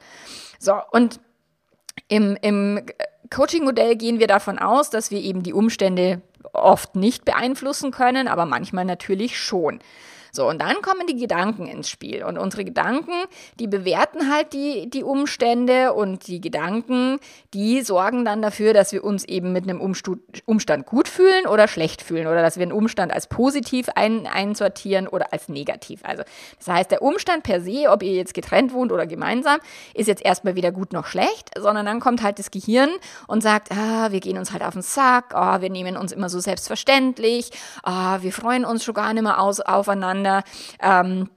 So, 0.59 0.75
und 0.91 1.19
im, 2.07 2.37
im 2.41 2.81
Coaching-Modell 3.29 3.95
gehen 3.95 4.19
wir 4.19 4.27
davon 4.27 4.59
aus, 4.59 4.89
dass 4.89 5.11
wir 5.11 5.19
eben 5.19 5.43
die 5.43 5.53
Umstände 5.53 6.21
oft 6.53 6.95
nicht 6.95 7.25
beeinflussen 7.25 7.91
können, 7.91 8.27
aber 8.27 8.45
manchmal 8.45 8.85
natürlich 8.85 9.39
schon. 9.39 9.79
So, 10.35 10.49
und 10.49 10.59
dann 10.59 10.81
kommen 10.81 11.05
die 11.05 11.15
Gedanken 11.15 11.67
ins 11.67 11.91
Spiel. 11.91 12.23
Und 12.23 12.39
unsere 12.39 12.65
Gedanken, 12.65 13.13
die 13.59 13.67
bewerten 13.67 14.33
halt 14.33 14.53
die, 14.53 14.89
die 14.89 15.03
Umstände. 15.03 15.93
Und 15.93 16.25
die 16.25 16.41
Gedanken, 16.41 17.19
die 17.53 17.83
sorgen 17.83 18.25
dann 18.25 18.41
dafür, 18.41 18.73
dass 18.73 18.91
wir 18.93 19.03
uns 19.03 19.25
eben 19.25 19.53
mit 19.53 19.69
einem 19.69 19.79
Umstand 19.79 20.85
gut 20.87 21.07
fühlen 21.07 21.45
oder 21.45 21.67
schlecht 21.67 22.01
fühlen. 22.01 22.25
Oder 22.25 22.41
dass 22.41 22.57
wir 22.57 22.63
einen 22.63 22.71
Umstand 22.71 23.13
als 23.13 23.27
positiv 23.27 23.89
ein, 23.93 24.25
einsortieren 24.25 25.07
oder 25.07 25.31
als 25.31 25.49
negativ. 25.49 25.99
Also, 26.01 26.23
das 26.57 26.67
heißt, 26.67 26.89
der 26.89 27.03
Umstand 27.03 27.43
per 27.43 27.61
se, 27.61 27.85
ob 27.89 28.01
ihr 28.01 28.13
jetzt 28.13 28.33
getrennt 28.33 28.73
wohnt 28.73 28.91
oder 28.91 29.05
gemeinsam, 29.05 29.59
ist 29.93 30.07
jetzt 30.07 30.25
erstmal 30.25 30.55
weder 30.55 30.71
gut 30.71 30.93
noch 30.93 31.05
schlecht, 31.05 31.51
sondern 31.55 31.85
dann 31.85 31.99
kommt 31.99 32.23
halt 32.23 32.39
das 32.39 32.49
Gehirn 32.49 32.89
und 33.27 33.43
sagt, 33.43 33.71
ah, 33.71 34.11
wir 34.11 34.19
gehen 34.19 34.39
uns 34.39 34.51
halt 34.51 34.63
auf 34.63 34.73
den 34.73 34.81
Sack, 34.81 35.35
ah, 35.35 35.61
wir 35.61 35.69
nehmen 35.69 35.95
uns 35.95 36.11
immer 36.11 36.29
so 36.29 36.39
selbstverständlich, 36.39 37.51
ah, 37.83 38.17
wir 38.21 38.33
freuen 38.33 38.65
uns 38.65 38.83
schon 38.83 38.95
gar 38.95 39.13
nicht 39.13 39.21
mehr 39.21 39.39
aus, 39.39 39.59
aufeinander 39.59 40.22
miteinander 40.23 40.43
ähm, 40.81 41.29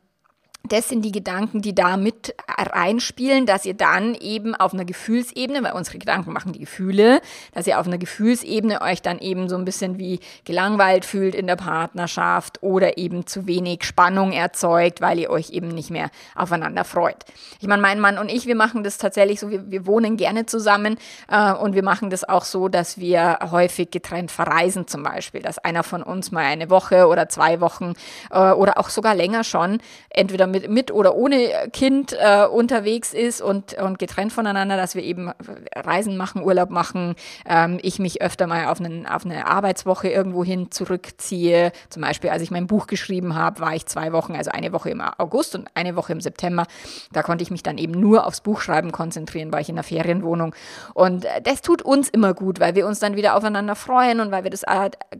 das 0.72 0.88
sind 0.88 1.02
die 1.02 1.12
Gedanken, 1.12 1.62
die 1.62 1.74
da 1.74 1.96
mit 1.96 2.34
reinspielen, 2.48 3.46
dass 3.46 3.64
ihr 3.64 3.74
dann 3.74 4.14
eben 4.14 4.54
auf 4.54 4.72
einer 4.72 4.84
Gefühlsebene, 4.84 5.62
weil 5.62 5.72
unsere 5.72 5.98
Gedanken 5.98 6.32
machen 6.32 6.52
die 6.52 6.60
Gefühle, 6.60 7.20
dass 7.52 7.66
ihr 7.66 7.78
auf 7.78 7.86
einer 7.86 7.98
Gefühlsebene 7.98 8.80
euch 8.80 9.02
dann 9.02 9.18
eben 9.18 9.48
so 9.48 9.56
ein 9.56 9.64
bisschen 9.64 9.98
wie 9.98 10.20
gelangweilt 10.44 11.04
fühlt 11.04 11.34
in 11.34 11.46
der 11.46 11.56
Partnerschaft 11.56 12.62
oder 12.62 12.98
eben 12.98 13.26
zu 13.26 13.46
wenig 13.46 13.84
Spannung 13.84 14.32
erzeugt, 14.32 15.00
weil 15.00 15.18
ihr 15.18 15.30
euch 15.30 15.50
eben 15.50 15.68
nicht 15.68 15.90
mehr 15.90 16.10
aufeinander 16.34 16.84
freut. 16.84 17.24
Ich 17.60 17.68
meine, 17.68 17.82
mein 17.82 18.00
Mann 18.00 18.18
und 18.18 18.30
ich, 18.30 18.46
wir 18.46 18.56
machen 18.56 18.84
das 18.84 18.98
tatsächlich 18.98 19.40
so, 19.40 19.50
wir, 19.50 19.70
wir 19.70 19.86
wohnen 19.86 20.16
gerne 20.16 20.46
zusammen 20.46 20.96
äh, 21.28 21.52
und 21.52 21.74
wir 21.74 21.82
machen 21.82 22.10
das 22.10 22.28
auch 22.28 22.44
so, 22.44 22.68
dass 22.68 22.98
wir 22.98 23.38
häufig 23.50 23.90
getrennt 23.90 24.30
verreisen 24.30 24.86
zum 24.86 25.02
Beispiel, 25.02 25.42
dass 25.42 25.58
einer 25.58 25.82
von 25.82 26.02
uns 26.02 26.32
mal 26.32 26.44
eine 26.44 26.70
Woche 26.70 27.06
oder 27.06 27.28
zwei 27.28 27.60
Wochen 27.60 27.94
äh, 28.30 28.52
oder 28.52 28.78
auch 28.78 28.88
sogar 28.88 29.14
länger 29.14 29.44
schon 29.44 29.78
entweder 30.10 30.46
mit 30.46 30.55
mit, 30.60 30.70
mit 30.70 30.90
oder 30.90 31.14
ohne 31.14 31.68
Kind 31.72 32.12
äh, 32.12 32.46
unterwegs 32.46 33.12
ist 33.12 33.40
und, 33.40 33.74
und 33.74 33.98
getrennt 33.98 34.32
voneinander, 34.32 34.76
dass 34.76 34.94
wir 34.94 35.02
eben 35.02 35.30
Reisen 35.74 36.16
machen, 36.16 36.42
Urlaub 36.42 36.70
machen, 36.70 37.14
ähm, 37.46 37.78
ich 37.82 37.98
mich 37.98 38.22
öfter 38.22 38.46
mal 38.46 38.66
auf, 38.66 38.80
einen, 38.80 39.06
auf 39.06 39.24
eine 39.24 39.46
Arbeitswoche 39.46 40.08
irgendwohin 40.08 40.70
zurückziehe. 40.70 41.72
Zum 41.90 42.02
Beispiel, 42.02 42.30
als 42.30 42.42
ich 42.42 42.50
mein 42.50 42.66
Buch 42.66 42.86
geschrieben 42.86 43.34
habe, 43.34 43.60
war 43.60 43.74
ich 43.74 43.86
zwei 43.86 44.12
Wochen, 44.12 44.34
also 44.34 44.50
eine 44.50 44.72
Woche 44.72 44.90
im 44.90 45.00
August 45.00 45.54
und 45.54 45.68
eine 45.74 45.96
Woche 45.96 46.12
im 46.12 46.20
September. 46.20 46.66
Da 47.12 47.22
konnte 47.22 47.42
ich 47.42 47.50
mich 47.50 47.62
dann 47.62 47.78
eben 47.78 47.92
nur 47.92 48.26
aufs 48.26 48.40
Buchschreiben 48.40 48.92
konzentrieren, 48.92 49.52
war 49.52 49.60
ich 49.60 49.68
in 49.68 49.76
der 49.76 49.84
Ferienwohnung. 49.84 50.54
Und 50.94 51.24
äh, 51.24 51.42
das 51.42 51.62
tut 51.62 51.82
uns 51.82 52.08
immer 52.08 52.34
gut, 52.34 52.60
weil 52.60 52.74
wir 52.74 52.86
uns 52.86 52.98
dann 52.98 53.16
wieder 53.16 53.36
aufeinander 53.36 53.74
freuen 53.74 54.20
und 54.20 54.30
weil 54.30 54.44
wir 54.44 54.50
das 54.50 54.64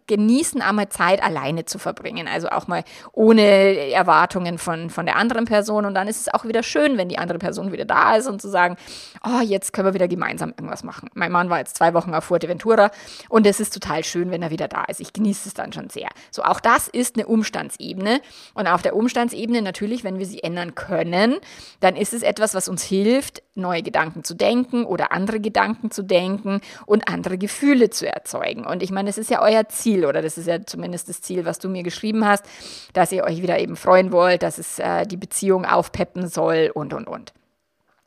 genießen, 0.06 0.62
einmal 0.62 0.88
Zeit 0.88 1.22
alleine 1.22 1.64
zu 1.64 1.78
verbringen. 1.78 2.28
Also 2.32 2.48
auch 2.48 2.66
mal 2.66 2.84
ohne 3.12 3.90
Erwartungen 3.92 4.58
von, 4.58 4.90
von 4.90 5.06
der 5.06 5.16
anderen 5.16 5.25
Person. 5.28 5.84
Und 5.84 5.94
dann 5.94 6.08
ist 6.08 6.20
es 6.20 6.32
auch 6.32 6.44
wieder 6.44 6.62
schön, 6.62 6.96
wenn 6.96 7.08
die 7.08 7.18
andere 7.18 7.38
Person 7.38 7.72
wieder 7.72 7.84
da 7.84 8.16
ist 8.16 8.26
und 8.26 8.40
zu 8.40 8.48
sagen, 8.48 8.76
oh, 9.24 9.40
jetzt 9.42 9.72
können 9.72 9.88
wir 9.88 9.94
wieder 9.94 10.08
gemeinsam 10.08 10.50
irgendwas 10.50 10.84
machen. 10.84 11.08
Mein 11.14 11.32
Mann 11.32 11.50
war 11.50 11.58
jetzt 11.58 11.76
zwei 11.76 11.94
Wochen 11.94 12.14
auf 12.14 12.24
Fuerteventura 12.24 12.90
und 13.28 13.46
es 13.46 13.60
ist 13.60 13.72
total 13.72 14.04
schön, 14.04 14.30
wenn 14.30 14.42
er 14.42 14.50
wieder 14.50 14.68
da 14.68 14.84
ist. 14.84 15.00
Ich 15.00 15.12
genieße 15.12 15.48
es 15.48 15.54
dann 15.54 15.72
schon 15.72 15.90
sehr. 15.90 16.08
So, 16.30 16.42
auch 16.42 16.60
das 16.60 16.88
ist 16.88 17.16
eine 17.16 17.26
Umstandsebene. 17.26 18.20
Und 18.54 18.66
auf 18.66 18.82
der 18.82 18.96
Umstandsebene 18.96 19.62
natürlich, 19.62 20.04
wenn 20.04 20.18
wir 20.18 20.26
sie 20.26 20.42
ändern 20.42 20.74
können, 20.74 21.36
dann 21.80 21.96
ist 21.96 22.12
es 22.12 22.22
etwas, 22.22 22.54
was 22.54 22.68
uns 22.68 22.82
hilft, 22.82 23.42
neue 23.54 23.82
Gedanken 23.82 24.22
zu 24.22 24.34
denken 24.34 24.84
oder 24.84 25.12
andere 25.12 25.40
Gedanken 25.40 25.90
zu 25.90 26.02
denken 26.02 26.60
und 26.84 27.08
andere 27.08 27.38
Gefühle 27.38 27.90
zu 27.90 28.06
erzeugen. 28.06 28.66
Und 28.66 28.82
ich 28.82 28.90
meine, 28.90 29.08
das 29.08 29.18
ist 29.18 29.30
ja 29.30 29.42
euer 29.42 29.68
Ziel 29.68 30.04
oder 30.04 30.22
das 30.22 30.38
ist 30.38 30.46
ja 30.46 30.64
zumindest 30.64 31.08
das 31.08 31.22
Ziel, 31.22 31.44
was 31.44 31.58
du 31.58 31.68
mir 31.68 31.82
geschrieben 31.82 32.24
hast, 32.24 32.44
dass 32.92 33.12
ihr 33.12 33.24
euch 33.24 33.42
wieder 33.42 33.58
eben 33.58 33.76
freuen 33.76 34.12
wollt, 34.12 34.42
dass 34.42 34.58
es 34.58 34.78
äh, 34.78 35.06
die 35.06 35.15
Beziehung 35.16 35.64
aufpeppen 35.64 36.28
soll 36.28 36.70
und, 36.72 36.94
und, 36.94 37.08
und. 37.08 37.32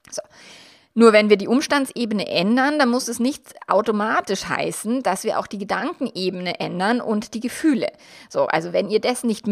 So. 0.09 0.21
Nur 0.95 1.13
wenn 1.13 1.29
wir 1.29 1.37
die 1.37 1.47
Umstandsebene 1.47 2.27
ändern, 2.27 2.79
dann 2.79 2.89
muss 2.89 3.07
es 3.07 3.19
nicht 3.19 3.55
automatisch 3.67 4.45
heißen, 4.45 5.03
dass 5.03 5.23
wir 5.23 5.39
auch 5.39 5.47
die 5.47 5.59
Gedankenebene 5.59 6.59
ändern 6.59 6.99
und 6.99 7.33
die 7.33 7.39
Gefühle. 7.39 7.91
So, 8.27 8.47
also 8.47 8.73
wenn 8.73 8.89
ihr 8.89 8.99
das 8.99 9.23
nicht 9.23 9.47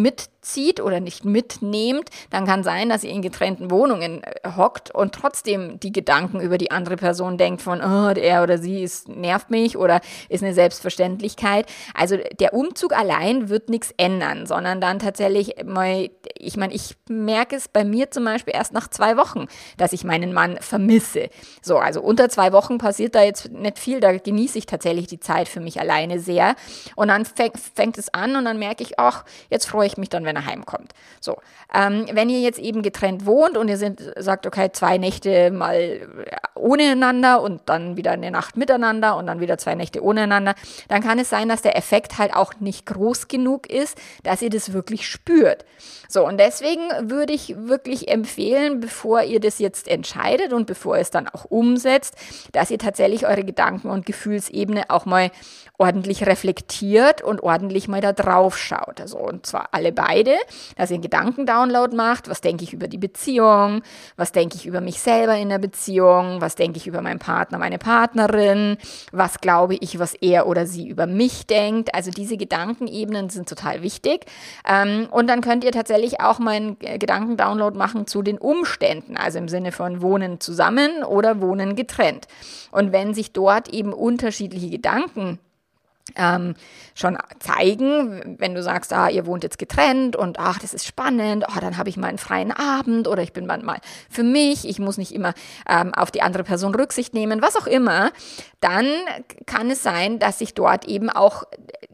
mitzieht 0.47 0.79
oder 0.79 0.99
nicht 0.99 1.25
mitnehmt, 1.25 2.09
dann 2.29 2.45
kann 2.45 2.63
sein, 2.63 2.89
dass 2.89 3.03
ihr 3.03 3.11
in 3.11 3.21
getrennten 3.21 3.69
Wohnungen 3.69 4.23
äh, 4.23 4.51
hockt 4.55 4.91
und 4.95 5.13
trotzdem 5.13 5.79
die 5.79 5.91
Gedanken 5.91 6.39
über 6.39 6.57
die 6.57 6.71
andere 6.71 6.95
Person 6.95 7.37
denkt 7.37 7.61
von, 7.61 7.81
oh, 7.81 8.09
er 8.09 8.43
oder 8.43 8.57
sie 8.57 8.81
ist, 8.81 9.09
nervt 9.09 9.49
mich 9.49 9.77
oder 9.77 9.99
ist 10.29 10.43
eine 10.43 10.53
Selbstverständlichkeit. 10.53 11.65
Also 11.93 12.17
der 12.39 12.53
Umzug 12.53 12.97
allein 12.97 13.49
wird 13.49 13.69
nichts 13.69 13.93
ändern, 13.97 14.45
sondern 14.45 14.79
dann 14.79 14.99
tatsächlich 14.99 15.55
mal, 15.65 16.09
ich 16.37 16.55
meine, 16.55 16.73
ich 16.73 16.95
merke 17.09 17.55
es 17.57 17.67
bei 17.67 17.83
mir 17.83 18.09
zum 18.11 18.23
Beispiel 18.23 18.53
erst 18.55 18.73
nach 18.73 18.87
zwei 18.87 19.17
Wochen, 19.17 19.47
dass 19.77 19.91
ich 19.91 20.05
meinen 20.05 20.33
Mann 20.33 20.57
vermisse. 20.61 21.29
So, 21.61 21.77
also 21.77 22.01
unter 22.01 22.29
zwei 22.29 22.53
Wochen 22.53 22.77
passiert 22.77 23.15
da 23.15 23.23
jetzt 23.23 23.51
nicht 23.51 23.79
viel, 23.79 23.99
da 23.99 24.15
genieße 24.15 24.57
ich 24.57 24.65
tatsächlich 24.65 25.07
die 25.07 25.19
Zeit 25.19 25.49
für 25.49 25.59
mich 25.59 25.79
alleine 25.79 26.19
sehr. 26.19 26.55
Und 26.95 27.09
dann 27.09 27.25
fängt 27.25 27.97
es 27.97 28.13
an 28.13 28.37
und 28.37 28.45
dann 28.45 28.59
merke 28.59 28.83
ich, 28.83 28.97
ach, 28.97 29.25
jetzt 29.49 29.65
freue 29.65 29.87
ich 29.87 29.97
mich 29.97 30.09
dann, 30.09 30.23
wenn 30.23 30.36
er 30.37 30.45
heimkommt. 30.45 30.93
So, 31.19 31.37
ähm, 31.73 32.05
wenn 32.11 32.29
ihr 32.29 32.39
jetzt 32.39 32.59
eben 32.59 32.81
getrennt 32.81 33.25
wohnt 33.25 33.57
und 33.57 33.67
ihr 33.67 33.77
sind, 33.77 34.01
sagt, 34.17 34.47
okay, 34.47 34.71
zwei 34.71 34.97
Nächte 34.97 35.51
mal 35.51 36.01
ohne 36.55 36.91
einander 36.91 37.41
und 37.41 37.61
dann 37.65 37.97
wieder 37.97 38.11
eine 38.11 38.31
Nacht 38.31 38.57
miteinander 38.57 39.15
und 39.17 39.27
dann 39.27 39.39
wieder 39.39 39.57
zwei 39.57 39.75
Nächte 39.75 40.03
ohne 40.03 40.21
einander, 40.21 40.55
dann 40.87 41.01
kann 41.01 41.19
es 41.19 41.29
sein, 41.29 41.49
dass 41.49 41.61
der 41.61 41.77
Effekt 41.77 42.17
halt 42.17 42.33
auch 42.35 42.53
nicht 42.59 42.85
groß 42.85 43.27
genug 43.27 43.69
ist, 43.69 43.97
dass 44.23 44.41
ihr 44.41 44.49
das 44.49 44.73
wirklich 44.73 45.07
spürt. 45.07 45.65
So, 46.09 46.25
und 46.25 46.39
deswegen 46.39 46.81
würde 47.09 47.33
ich 47.33 47.55
wirklich 47.57 48.07
empfehlen, 48.07 48.79
bevor 48.79 49.23
ihr 49.23 49.39
das 49.39 49.59
jetzt 49.59 49.87
entscheidet 49.87 50.53
und 50.53 50.65
bevor 50.65 50.97
es 50.97 51.11
dann 51.11 51.27
auch 51.27 51.45
umsetzt, 51.45 52.15
dass 52.53 52.71
ihr 52.71 52.79
tatsächlich 52.79 53.27
eure 53.27 53.43
Gedanken- 53.43 53.89
und 53.89 54.05
Gefühlsebene 54.05 54.89
auch 54.89 55.05
mal 55.05 55.31
ordentlich 55.77 56.25
reflektiert 56.25 57.21
und 57.21 57.43
ordentlich 57.43 57.87
mal 57.87 58.01
da 58.01 58.13
drauf 58.13 58.57
schaut. 58.57 59.01
Also, 59.01 59.17
und 59.19 59.45
zwar 59.45 59.69
alle 59.71 59.91
beide, 59.91 60.26
dass 60.75 60.89
ihr 60.89 60.95
einen 60.95 61.03
Gedankendownload 61.03 61.95
macht. 61.95 62.29
Was 62.29 62.41
denke 62.41 62.63
ich 62.63 62.73
über 62.73 62.87
die 62.87 62.97
Beziehung? 62.97 63.81
Was 64.15 64.31
denke 64.31 64.55
ich 64.55 64.65
über 64.65 64.81
mich 64.81 64.99
selber 64.99 65.35
in 65.35 65.49
der 65.49 65.59
Beziehung? 65.59 66.41
Was 66.41 66.55
denke 66.55 66.77
ich 66.77 66.87
über 66.87 67.01
meinen 67.01 67.19
Partner, 67.19 67.57
meine 67.57 67.77
Partnerin? 67.77 68.77
Was 69.11 69.39
glaube 69.39 69.75
ich, 69.75 69.99
was 69.99 70.13
er 70.13 70.47
oder 70.47 70.65
sie 70.65 70.87
über 70.87 71.07
mich 71.07 71.47
denkt? 71.47 71.93
Also, 71.93 72.11
diese 72.11 72.37
Gedankenebenen 72.37 73.29
sind 73.29 73.49
total 73.49 73.81
wichtig. 73.81 74.25
Ähm, 74.67 75.07
und 75.11 75.27
dann 75.27 75.41
könnt 75.41 75.63
ihr 75.63 75.71
tatsächlich 75.71 76.21
auch 76.21 76.39
mal 76.39 76.55
einen 76.55 76.79
Gedankendownload 76.79 77.77
machen 77.77 78.07
zu 78.07 78.21
den 78.21 78.37
Umständen, 78.37 79.17
also 79.17 79.37
im 79.37 79.47
Sinne 79.47 79.71
von 79.71 80.01
Wohnen 80.01 80.39
zusammen 80.39 81.03
oder 81.03 81.41
Wohnen 81.41 81.75
getrennt. 81.75 82.27
Und 82.71 82.91
wenn 82.91 83.13
sich 83.13 83.31
dort 83.31 83.69
eben 83.69 83.93
unterschiedliche 83.93 84.69
Gedanken 84.69 85.39
ähm, 86.15 86.55
schon 86.95 87.17
zeigen, 87.39 88.37
wenn 88.39 88.55
du 88.55 88.63
sagst, 88.63 88.93
ah, 88.93 89.09
ihr 89.09 89.25
wohnt 89.25 89.43
jetzt 89.43 89.57
getrennt 89.57 90.15
und 90.15 90.39
ach, 90.39 90.59
das 90.59 90.73
ist 90.73 90.85
spannend, 90.85 91.45
oh, 91.47 91.59
dann 91.59 91.77
habe 91.77 91.89
ich 91.89 91.97
mal 91.97 92.07
einen 92.07 92.17
freien 92.17 92.51
Abend 92.51 93.07
oder 93.07 93.21
ich 93.23 93.33
bin 93.33 93.45
manchmal 93.45 93.79
für 94.09 94.23
mich, 94.23 94.67
ich 94.67 94.79
muss 94.79 94.97
nicht 94.97 95.13
immer 95.13 95.33
ähm, 95.69 95.93
auf 95.93 96.11
die 96.11 96.21
andere 96.21 96.43
Person 96.43 96.73
Rücksicht 96.73 97.13
nehmen, 97.13 97.41
was 97.41 97.55
auch 97.55 97.67
immer, 97.67 98.11
dann 98.59 98.87
kann 99.45 99.69
es 99.69 99.83
sein, 99.83 100.19
dass 100.19 100.39
sich 100.39 100.53
dort 100.53 100.85
eben 100.85 101.09
auch 101.09 101.43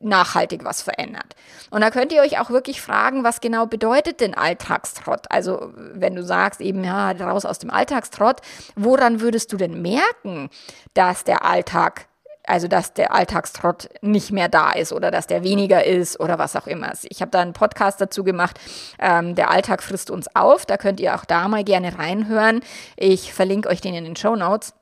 nachhaltig 0.03 0.63
was 0.63 0.81
verändert. 0.81 1.35
Und 1.71 1.81
da 1.81 1.89
könnt 1.89 2.11
ihr 2.11 2.21
euch 2.21 2.39
auch 2.39 2.49
wirklich 2.49 2.81
fragen, 2.81 3.23
was 3.23 3.41
genau 3.41 3.65
bedeutet 3.65 4.19
denn 4.19 4.33
Alltagstrott? 4.33 5.25
Also 5.29 5.71
wenn 5.75 6.15
du 6.15 6.23
sagst 6.23 6.61
eben, 6.61 6.83
ja, 6.83 7.11
raus 7.11 7.45
aus 7.45 7.59
dem 7.59 7.69
Alltagstrott, 7.69 8.41
woran 8.75 9.21
würdest 9.21 9.51
du 9.51 9.57
denn 9.57 9.81
merken, 9.81 10.49
dass 10.93 11.23
der 11.23 11.45
Alltag 11.45 12.07
also 12.45 12.67
dass 12.67 12.93
der 12.93 13.13
Alltagstrott 13.13 13.89
nicht 14.01 14.31
mehr 14.31 14.49
da 14.49 14.71
ist 14.71 14.91
oder 14.91 15.11
dass 15.11 15.27
der 15.27 15.43
weniger 15.43 15.85
ist 15.85 16.19
oder 16.19 16.39
was 16.39 16.55
auch 16.55 16.67
immer. 16.67 16.91
Ich 17.03 17.21
habe 17.21 17.31
da 17.31 17.41
einen 17.41 17.53
Podcast 17.53 18.01
dazu 18.01 18.23
gemacht, 18.23 18.59
ähm, 18.99 19.35
der 19.35 19.49
Alltag 19.49 19.81
frisst 19.81 20.11
uns 20.11 20.33
auf. 20.35 20.65
Da 20.65 20.77
könnt 20.77 20.99
ihr 20.99 21.15
auch 21.15 21.25
da 21.25 21.47
mal 21.47 21.63
gerne 21.63 21.97
reinhören. 21.97 22.61
Ich 22.97 23.33
verlinke 23.33 23.69
euch 23.69 23.81
den 23.81 23.93
in 23.93 24.03
den 24.03 24.15
Show 24.15 24.35
Notes. 24.35 24.73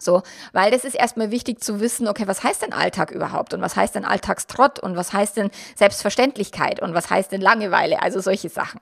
So, 0.00 0.22
weil 0.52 0.70
das 0.70 0.84
ist 0.84 0.94
erstmal 0.94 1.32
wichtig 1.32 1.60
zu 1.60 1.80
wissen, 1.80 2.06
okay, 2.06 2.26
was 2.26 2.44
heißt 2.44 2.62
denn 2.62 2.72
Alltag 2.72 3.10
überhaupt 3.10 3.52
und 3.52 3.60
was 3.60 3.74
heißt 3.74 3.96
denn 3.96 4.04
Alltagstrott 4.04 4.78
und 4.78 4.96
was 4.96 5.12
heißt 5.12 5.36
denn 5.36 5.50
Selbstverständlichkeit 5.74 6.80
und 6.80 6.94
was 6.94 7.10
heißt 7.10 7.32
denn 7.32 7.40
Langeweile, 7.40 8.00
also 8.00 8.20
solche 8.20 8.48
Sachen 8.48 8.80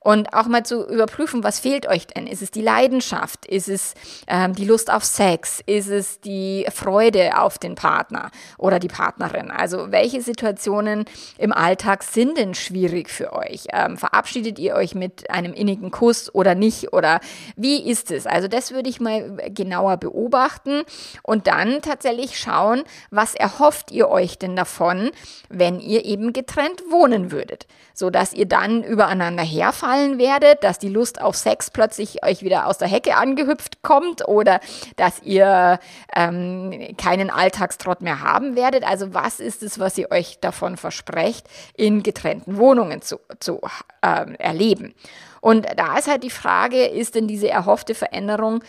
und 0.00 0.32
auch 0.32 0.46
mal 0.46 0.64
zu 0.64 0.86
überprüfen, 0.86 1.42
was 1.42 1.58
fehlt 1.58 1.86
euch 1.88 2.06
denn? 2.06 2.26
Ist 2.26 2.40
es 2.40 2.50
die 2.50 2.62
Leidenschaft? 2.62 3.46
Ist 3.46 3.68
es 3.68 3.94
ähm, 4.28 4.54
die 4.54 4.64
Lust 4.64 4.92
auf 4.92 5.04
Sex? 5.04 5.60
Ist 5.66 5.88
es 5.88 6.20
die 6.20 6.66
Freude 6.72 7.38
auf 7.38 7.58
den 7.58 7.74
Partner 7.74 8.30
oder 8.58 8.78
die 8.78 8.88
Partnerin? 8.88 9.50
Also 9.50 9.90
welche 9.90 10.22
Situationen 10.22 11.04
im 11.36 11.52
Alltag 11.52 12.04
sind 12.04 12.38
denn 12.38 12.54
schwierig 12.54 13.10
für 13.10 13.32
euch? 13.32 13.66
Ähm, 13.72 13.96
verabschiedet 13.96 14.58
ihr 14.60 14.74
euch 14.76 14.94
mit 14.94 15.30
einem 15.30 15.52
innigen 15.52 15.90
Kuss 15.90 16.32
oder 16.32 16.54
nicht? 16.54 16.92
Oder 16.92 17.20
wie 17.56 17.82
ist 17.82 18.12
es? 18.12 18.26
Also 18.26 18.46
das 18.46 18.70
würde 18.70 18.88
ich 18.88 19.00
mal 19.00 19.36
genauer 19.48 19.96
beobachten 19.96 20.82
und 21.22 21.48
dann 21.48 21.82
tatsächlich 21.82 22.38
schauen, 22.38 22.84
was 23.10 23.34
erhofft 23.34 23.90
ihr 23.90 24.08
euch 24.08 24.38
denn 24.38 24.54
davon, 24.54 25.10
wenn 25.48 25.80
ihr 25.80 26.04
eben 26.04 26.32
getrennt 26.32 26.84
wohnen 26.88 27.32
würdet, 27.32 27.66
so 27.94 28.10
dass 28.10 28.32
ihr 28.32 28.46
dann 28.46 28.84
übereinander 28.84 29.42
herfahrt 29.42 29.87
fallen 29.88 30.18
werdet, 30.18 30.64
dass 30.64 30.78
die 30.78 30.90
Lust 30.90 31.18
auf 31.18 31.34
Sex 31.34 31.70
plötzlich 31.70 32.22
euch 32.22 32.42
wieder 32.42 32.66
aus 32.66 32.76
der 32.76 32.88
Hecke 32.88 33.16
angehüpft 33.16 33.80
kommt 33.80 34.28
oder 34.28 34.60
dass 34.96 35.22
ihr 35.22 35.78
ähm, 36.14 36.94
keinen 36.98 37.30
Alltagstrott 37.30 38.02
mehr 38.02 38.20
haben 38.20 38.54
werdet. 38.54 38.84
Also 38.84 39.14
was 39.14 39.40
ist 39.40 39.62
es, 39.62 39.78
was 39.78 39.96
ihr 39.96 40.10
euch 40.10 40.40
davon 40.40 40.76
versprecht, 40.76 41.46
in 41.74 42.02
getrennten 42.02 42.58
Wohnungen 42.58 43.00
zu, 43.00 43.18
zu 43.40 43.62
ähm, 44.02 44.34
erleben? 44.34 44.92
Und 45.40 45.66
da 45.76 45.96
ist 45.96 46.06
halt 46.06 46.22
die 46.22 46.28
Frage, 46.28 46.84
ist 46.84 47.14
denn 47.14 47.26
diese 47.26 47.48
erhoffte 47.48 47.94
Veränderung 47.94 48.62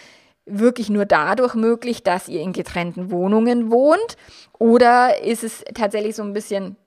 wirklich 0.45 0.89
nur 0.89 1.05
dadurch 1.05 1.53
möglich, 1.53 2.01
dass 2.01 2.29
ihr 2.29 2.39
in 2.39 2.53
getrennten 2.53 3.11
Wohnungen 3.11 3.71
wohnt? 3.71 4.15
Oder 4.57 5.21
ist 5.21 5.43
es 5.43 5.65
tatsächlich 5.73 6.15
so 6.15 6.23
ein 6.23 6.31
bisschen 6.31 6.77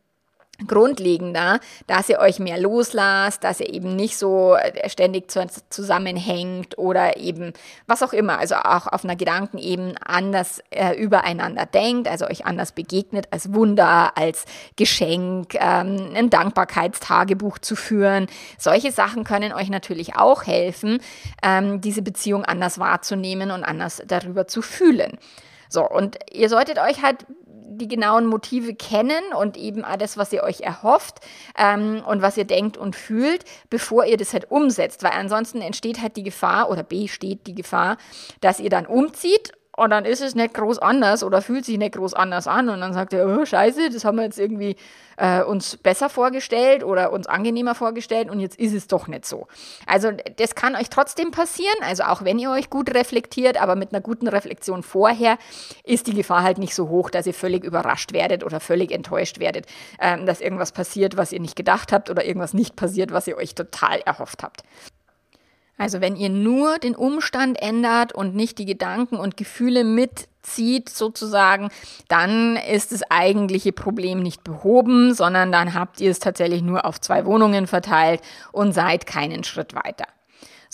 grundlegender, 0.67 1.61
dass 1.87 2.09
ihr 2.09 2.19
euch 2.19 2.39
mehr 2.39 2.59
loslasst, 2.59 3.43
dass 3.45 3.61
ihr 3.61 3.73
eben 3.73 3.97
nicht 3.97 4.17
so 4.17 4.55
äh, 4.55 4.89
ständig 4.89 5.31
zusammenhängt 5.31 6.79
oder 6.79 7.17
eben 7.17 7.53
was 7.87 8.03
auch 8.03 8.13
immer, 8.13 8.39
also 8.39 8.57
auch 8.57 8.87
auf 8.87 9.05
einer 9.05 9.17
Gedankenebene 9.17 9.95
anders 10.05 10.63
äh, 10.71 10.95
übereinander 10.95 11.67
denkt, 11.67 12.09
also 12.09 12.27
euch 12.27 12.47
anders 12.47 12.73
begegnet 12.73 13.29
als 13.31 13.53
Wunder, 13.53 14.17
als 14.17 14.45
Geschenk, 14.77 15.55
ähm, 15.55 16.13
ein 16.15 16.31
Dankbarkeitstagebuch 16.31 17.59
zu 17.59 17.75
führen. 17.75 18.27
Solche 18.59 18.93
Sachen 18.93 19.25
können 19.25 19.53
euch 19.53 19.71
natürlich 19.71 20.17
auch 20.17 20.47
helfen, 20.47 21.01
ähm, 21.43 21.81
diese 21.81 22.03
Beziehung 22.03 22.45
anders 22.45 22.79
wahrzunehmen 22.79 23.51
und 23.51 23.65
anders 23.65 24.03
darüber 24.07 24.47
zu 24.47 24.63
fühlen. 24.63 25.19
So, 25.73 25.89
und 25.89 26.19
ihr 26.31 26.51
solltet 26.51 26.79
euch 26.79 27.03
halt 27.03 27.25
die 27.73 27.89
genauen 27.89 28.27
Motive 28.27 28.75
kennen 28.75 29.23
und 29.39 29.57
eben 29.57 29.85
alles, 29.85 30.17
was 30.17 30.33
ihr 30.33 30.43
euch 30.43 30.61
erhofft 30.61 31.21
ähm, 31.57 32.03
und 32.07 32.23
was 32.23 32.37
ihr 32.37 32.45
denkt 32.45 32.77
und 32.77 32.97
fühlt, 32.97 33.45
bevor 33.71 34.05
ihr 34.05 34.17
das 34.17 34.33
halt 34.33 34.51
umsetzt. 34.51 35.03
Weil 35.03 35.13
ansonsten 35.13 35.61
entsteht 35.61 36.01
halt 36.01 36.17
die 36.17 36.23
Gefahr 36.23 36.71
oder 36.71 36.83
besteht 36.83 37.47
die 37.47 37.55
Gefahr, 37.55 37.97
dass 38.41 38.61
ihr 38.61 38.71
dann 38.71 38.87
umzieht 38.87 39.53
und 39.75 39.91
dann 39.91 40.05
ist 40.05 40.21
es 40.21 40.35
nicht 40.35 40.53
groß 40.55 40.79
anders 40.81 41.25
oder 41.25 41.41
fühlt 41.41 41.65
sich 41.65 41.79
nicht 41.79 41.95
groß 41.95 42.13
anders 42.13 42.47
an. 42.47 42.69
Und 42.69 42.81
dann 42.81 42.93
sagt 42.93 43.15
er, 43.15 43.27
oh, 43.27 43.45
scheiße, 43.45 43.89
das 43.91 44.05
haben 44.05 44.17
wir 44.19 44.25
jetzt 44.25 44.39
irgendwie 44.39 44.77
äh, 45.17 45.43
uns 45.43 45.79
besser 45.79 46.11
vorgestellt 46.11 46.85
oder 46.85 47.13
uns 47.13 47.27
angenehmer 47.27 47.75
vorgestellt 47.75 48.31
und 48.31 48.41
jetzt 48.41 48.59
ist 48.59 48.75
es 48.75 48.87
doch 48.87 49.09
nicht 49.09 49.25
so. 49.25 49.47
Also 49.87 50.11
das 50.37 50.55
kann 50.55 50.77
euch 50.77 50.91
trotzdem 50.91 51.31
passieren, 51.31 51.77
also 51.83 52.05
auch 52.05 52.23
wenn 52.25 52.39
ihr 52.39 52.51
euch 52.51 52.71
gut 52.71 52.95
reflektiert, 52.95 53.61
aber 53.61 53.77
mit 53.77 53.93
einer 53.93 54.03
guten 54.03 54.29
Reflexion 54.29 54.83
vorher 54.83 55.39
ist 55.85 56.07
die 56.07 56.15
Gefahr 56.15 56.43
halt 56.43 56.59
nicht 56.59 56.75
so 56.75 56.89
hoch, 56.89 57.09
dass 57.09 57.27
ihr 57.27 57.35
völlig 57.35 57.65
überrascht 57.65 58.13
werdet 58.13 58.45
oder 58.45 58.61
völlig 58.61 58.93
enttäuscht 58.93 59.39
werdet, 59.39 59.67
ähm, 60.01 60.27
dass 60.27 60.41
irgendwas 60.41 60.73
passiert, 60.73 61.17
was 61.17 61.33
ihr 61.33 61.41
nicht 61.41 61.57
gedacht 61.57 61.93
habt 61.93 62.11
oder 62.11 62.25
irgendwas 62.25 62.53
nicht 62.53 62.77
passiert, 62.77 63.13
was 63.13 63.27
ihr 63.27 63.37
euch 63.37 63.55
total 63.55 64.01
erhofft 64.01 64.43
habt. 64.43 64.65
Also 65.83 66.01
wenn 66.01 66.15
ihr 66.15 66.29
nur 66.29 66.79
den 66.79 66.95
Umstand 66.95 67.61
ändert 67.61 68.13
und 68.13 68.37
nicht 68.37 68.59
die 68.59 68.67
Gedanken 68.67 69.17
und 69.17 69.37
Gefühle 69.37 69.83
mitzieht 69.83 70.89
sozusagen, 70.89 71.71
dann 72.07 72.55
ist 72.55 72.93
das 72.93 73.03
eigentliche 73.11 73.73
Problem 73.73 74.23
nicht 74.23 74.45
behoben, 74.45 75.13
sondern 75.13 75.51
dann 75.51 75.75
habt 75.75 76.01
ihr 76.01 76.13
es 76.13 76.21
tatsächlich 76.21 76.63
nur 76.63 76.85
auf 76.85 77.01
zwei 77.01 77.27
Wohnungen 77.27 77.67
verteilt 77.67 78.21
und 78.53 78.71
seid 78.73 79.07
keinen 79.07 79.43
Schritt 79.43 79.75
weiter. 79.75 80.07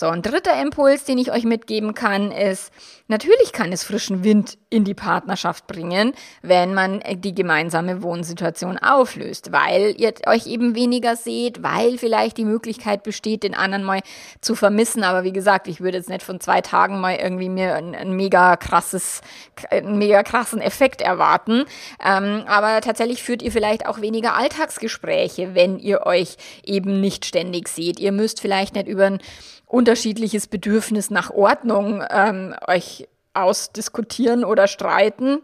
So, 0.00 0.06
ein 0.06 0.22
dritter 0.22 0.62
Impuls, 0.62 1.02
den 1.02 1.18
ich 1.18 1.32
euch 1.32 1.42
mitgeben 1.42 1.92
kann, 1.92 2.30
ist, 2.30 2.70
natürlich 3.08 3.50
kann 3.52 3.72
es 3.72 3.82
frischen 3.82 4.22
Wind 4.22 4.56
in 4.70 4.84
die 4.84 4.94
Partnerschaft 4.94 5.66
bringen, 5.66 6.12
wenn 6.40 6.72
man 6.72 7.02
die 7.16 7.34
gemeinsame 7.34 8.00
Wohnsituation 8.00 8.78
auflöst, 8.78 9.50
weil 9.50 9.96
ihr 9.98 10.14
euch 10.28 10.46
eben 10.46 10.76
weniger 10.76 11.16
seht, 11.16 11.64
weil 11.64 11.98
vielleicht 11.98 12.36
die 12.36 12.44
Möglichkeit 12.44 13.02
besteht, 13.02 13.42
den 13.42 13.56
anderen 13.56 13.82
mal 13.82 13.98
zu 14.40 14.54
vermissen. 14.54 15.02
Aber 15.02 15.24
wie 15.24 15.32
gesagt, 15.32 15.66
ich 15.66 15.80
würde 15.80 15.96
jetzt 15.96 16.08
nicht 16.08 16.22
von 16.22 16.38
zwei 16.38 16.60
Tagen 16.60 17.00
mal 17.00 17.16
irgendwie 17.16 17.48
mir 17.48 17.74
ein, 17.74 17.96
ein 17.96 18.12
mega 18.12 18.54
krasses, 18.56 19.20
einen 19.68 19.98
mega 19.98 20.22
krassen 20.22 20.60
Effekt 20.60 21.00
erwarten. 21.00 21.64
Ähm, 22.06 22.44
aber 22.46 22.82
tatsächlich 22.82 23.24
führt 23.24 23.42
ihr 23.42 23.50
vielleicht 23.50 23.86
auch 23.86 24.00
weniger 24.00 24.36
Alltagsgespräche, 24.36 25.56
wenn 25.56 25.80
ihr 25.80 26.06
euch 26.06 26.36
eben 26.64 27.00
nicht 27.00 27.26
ständig 27.26 27.66
seht. 27.66 27.98
Ihr 27.98 28.12
müsst 28.12 28.40
vielleicht 28.40 28.76
nicht 28.76 28.86
über 28.86 29.06
ein 29.06 29.18
unterschiedliches 29.68 30.46
Bedürfnis 30.46 31.10
nach 31.10 31.30
Ordnung 31.30 32.02
ähm, 32.10 32.54
euch 32.66 33.06
ausdiskutieren 33.34 34.44
oder 34.44 34.66
streiten. 34.66 35.42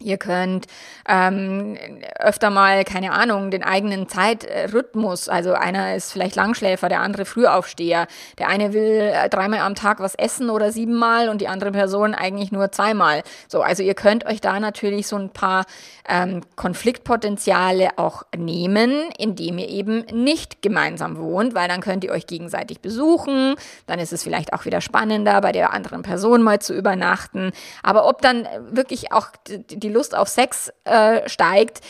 Ihr 0.00 0.16
könnt 0.16 0.68
ähm, 1.08 1.76
öfter 2.20 2.50
mal, 2.50 2.84
keine 2.84 3.10
Ahnung, 3.10 3.50
den 3.50 3.64
eigenen 3.64 4.08
Zeitrhythmus, 4.08 5.28
also 5.28 5.54
einer 5.54 5.96
ist 5.96 6.12
vielleicht 6.12 6.36
Langschläfer, 6.36 6.88
der 6.88 7.00
andere 7.00 7.24
Frühaufsteher, 7.24 8.06
der 8.38 8.46
eine 8.46 8.72
will 8.72 9.10
äh, 9.12 9.28
dreimal 9.28 9.58
am 9.58 9.74
Tag 9.74 9.98
was 9.98 10.14
essen 10.14 10.50
oder 10.50 10.70
siebenmal 10.70 11.28
und 11.28 11.40
die 11.40 11.48
andere 11.48 11.72
Person 11.72 12.14
eigentlich 12.14 12.52
nur 12.52 12.70
zweimal. 12.70 13.24
So, 13.48 13.60
also 13.60 13.82
ihr 13.82 13.94
könnt 13.94 14.24
euch 14.24 14.40
da 14.40 14.60
natürlich 14.60 15.08
so 15.08 15.16
ein 15.16 15.30
paar 15.30 15.64
ähm, 16.08 16.42
Konfliktpotenziale 16.54 17.98
auch 17.98 18.22
nehmen, 18.36 19.10
indem 19.18 19.58
ihr 19.58 19.68
eben 19.68 20.04
nicht 20.12 20.62
gemeinsam 20.62 21.18
wohnt, 21.18 21.56
weil 21.56 21.66
dann 21.66 21.80
könnt 21.80 22.04
ihr 22.04 22.12
euch 22.12 22.28
gegenseitig 22.28 22.80
besuchen, 22.80 23.56
dann 23.88 23.98
ist 23.98 24.12
es 24.12 24.22
vielleicht 24.22 24.52
auch 24.52 24.64
wieder 24.64 24.80
spannender, 24.80 25.40
bei 25.40 25.50
der 25.50 25.72
anderen 25.72 26.02
Person 26.02 26.42
mal 26.42 26.60
zu 26.60 26.72
übernachten. 26.72 27.50
Aber 27.82 28.06
ob 28.08 28.22
dann 28.22 28.46
wirklich 28.70 29.10
auch 29.10 29.30
die 29.48 29.87
die 29.88 29.94
Lust 29.94 30.14
auf 30.14 30.28
Sex 30.28 30.72
äh, 30.84 31.28
steigt, 31.28 31.80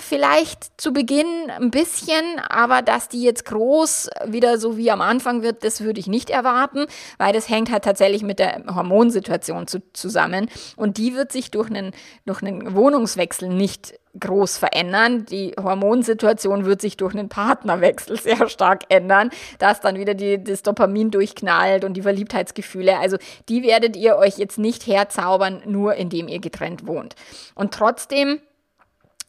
vielleicht 0.00 0.80
zu 0.80 0.92
Beginn 0.92 1.50
ein 1.50 1.70
bisschen, 1.70 2.38
aber 2.48 2.82
dass 2.82 3.08
die 3.08 3.22
jetzt 3.22 3.46
groß 3.46 4.10
wieder 4.26 4.58
so 4.58 4.76
wie 4.76 4.90
am 4.90 5.00
Anfang 5.00 5.42
wird, 5.42 5.64
das 5.64 5.80
würde 5.80 6.00
ich 6.00 6.06
nicht 6.06 6.30
erwarten, 6.30 6.86
weil 7.18 7.32
das 7.32 7.48
hängt 7.48 7.70
halt 7.70 7.84
tatsächlich 7.84 8.22
mit 8.22 8.38
der 8.38 8.62
Hormonsituation 8.74 9.66
zu, 9.66 9.82
zusammen 9.92 10.48
und 10.76 10.98
die 10.98 11.14
wird 11.14 11.32
sich 11.32 11.50
durch 11.50 11.70
einen, 11.70 11.92
durch 12.26 12.42
einen 12.42 12.74
Wohnungswechsel 12.74 13.48
nicht 13.48 13.94
groß 14.18 14.58
verändern. 14.58 15.26
Die 15.26 15.54
Hormonsituation 15.60 16.64
wird 16.64 16.80
sich 16.80 16.96
durch 16.96 17.14
einen 17.14 17.28
Partnerwechsel 17.28 18.20
sehr 18.20 18.48
stark 18.48 18.84
ändern, 18.88 19.30
dass 19.58 19.80
dann 19.80 19.96
wieder 19.96 20.14
die, 20.14 20.42
das 20.42 20.62
Dopamin 20.62 21.10
durchknallt 21.10 21.84
und 21.84 21.94
die 21.94 22.02
Verliebtheitsgefühle. 22.02 22.98
Also 22.98 23.16
die 23.48 23.62
werdet 23.62 23.96
ihr 23.96 24.16
euch 24.16 24.38
jetzt 24.38 24.58
nicht 24.58 24.86
herzaubern, 24.86 25.62
nur 25.66 25.94
indem 25.94 26.28
ihr 26.28 26.40
getrennt 26.40 26.86
wohnt. 26.86 27.16
Und 27.54 27.74
trotzdem 27.74 28.40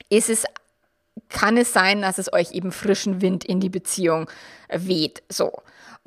ist 0.10 0.30
es 0.30 0.46
kann 1.30 1.58
es 1.58 1.74
sein, 1.74 2.02
dass 2.02 2.18
es 2.18 2.32
euch 2.34 2.52
eben 2.52 2.72
frischen 2.72 3.22
Wind 3.22 3.46
in 3.46 3.60
die 3.60 3.70
Beziehung 3.70 4.30
weht. 4.70 5.24
So. 5.30 5.52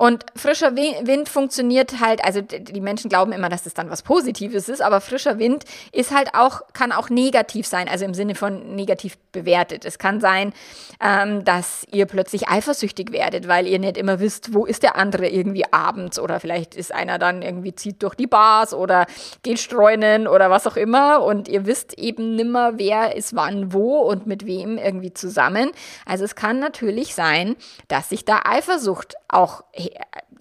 Und 0.01 0.25
frischer 0.33 0.77
Wind 0.77 1.27
funktioniert 1.27 1.99
halt, 1.99 2.23
also 2.23 2.39
die 2.41 2.79
Menschen 2.79 3.09
glauben 3.09 3.33
immer, 3.33 3.49
dass 3.49 3.63
das 3.63 3.73
dann 3.73 3.89
was 3.89 4.01
Positives 4.01 4.69
ist, 4.69 4.81
aber 4.81 5.01
frischer 5.01 5.39
Wind 5.39 5.65
ist 5.91 6.15
halt 6.15 6.35
auch, 6.35 6.61
kann 6.71 6.93
auch 6.93 7.09
negativ 7.09 7.67
sein, 7.67 7.89
also 7.89 8.05
im 8.05 8.13
Sinne 8.13 8.33
von 8.33 8.77
negativ 8.77 9.17
bewertet. 9.33 9.83
Es 9.83 9.99
kann 9.99 10.21
sein, 10.21 10.53
ähm, 11.01 11.43
dass 11.43 11.85
ihr 11.91 12.05
plötzlich 12.05 12.47
eifersüchtig 12.47 13.11
werdet, 13.11 13.49
weil 13.49 13.67
ihr 13.67 13.77
nicht 13.77 13.97
immer 13.97 14.21
wisst, 14.21 14.53
wo 14.53 14.65
ist 14.65 14.83
der 14.83 14.95
andere 14.95 15.27
irgendwie 15.27 15.65
abends 15.73 16.17
oder 16.17 16.39
vielleicht 16.39 16.75
ist 16.75 16.93
einer 16.93 17.19
dann 17.19 17.41
irgendwie 17.41 17.75
zieht 17.75 18.01
durch 18.01 18.15
die 18.15 18.27
Bars 18.27 18.73
oder 18.73 19.05
geht 19.43 19.59
streunen 19.59 20.29
oder 20.29 20.49
was 20.49 20.65
auch 20.65 20.77
immer 20.77 21.23
und 21.23 21.49
ihr 21.49 21.65
wisst 21.65 21.99
eben 21.99 22.37
nimmer, 22.37 22.77
wer 22.77 23.17
ist 23.17 23.35
wann 23.35 23.73
wo 23.73 23.97
und 23.97 24.27
mit 24.27 24.45
wem 24.45 24.77
irgendwie 24.77 25.13
zusammen. 25.13 25.71
Also 26.05 26.23
es 26.23 26.35
kann 26.35 26.59
natürlich 26.59 27.15
sein, 27.15 27.57
dass 27.89 28.07
sich 28.07 28.23
da 28.23 28.43
Eifersucht 28.45 29.15
auch 29.27 29.63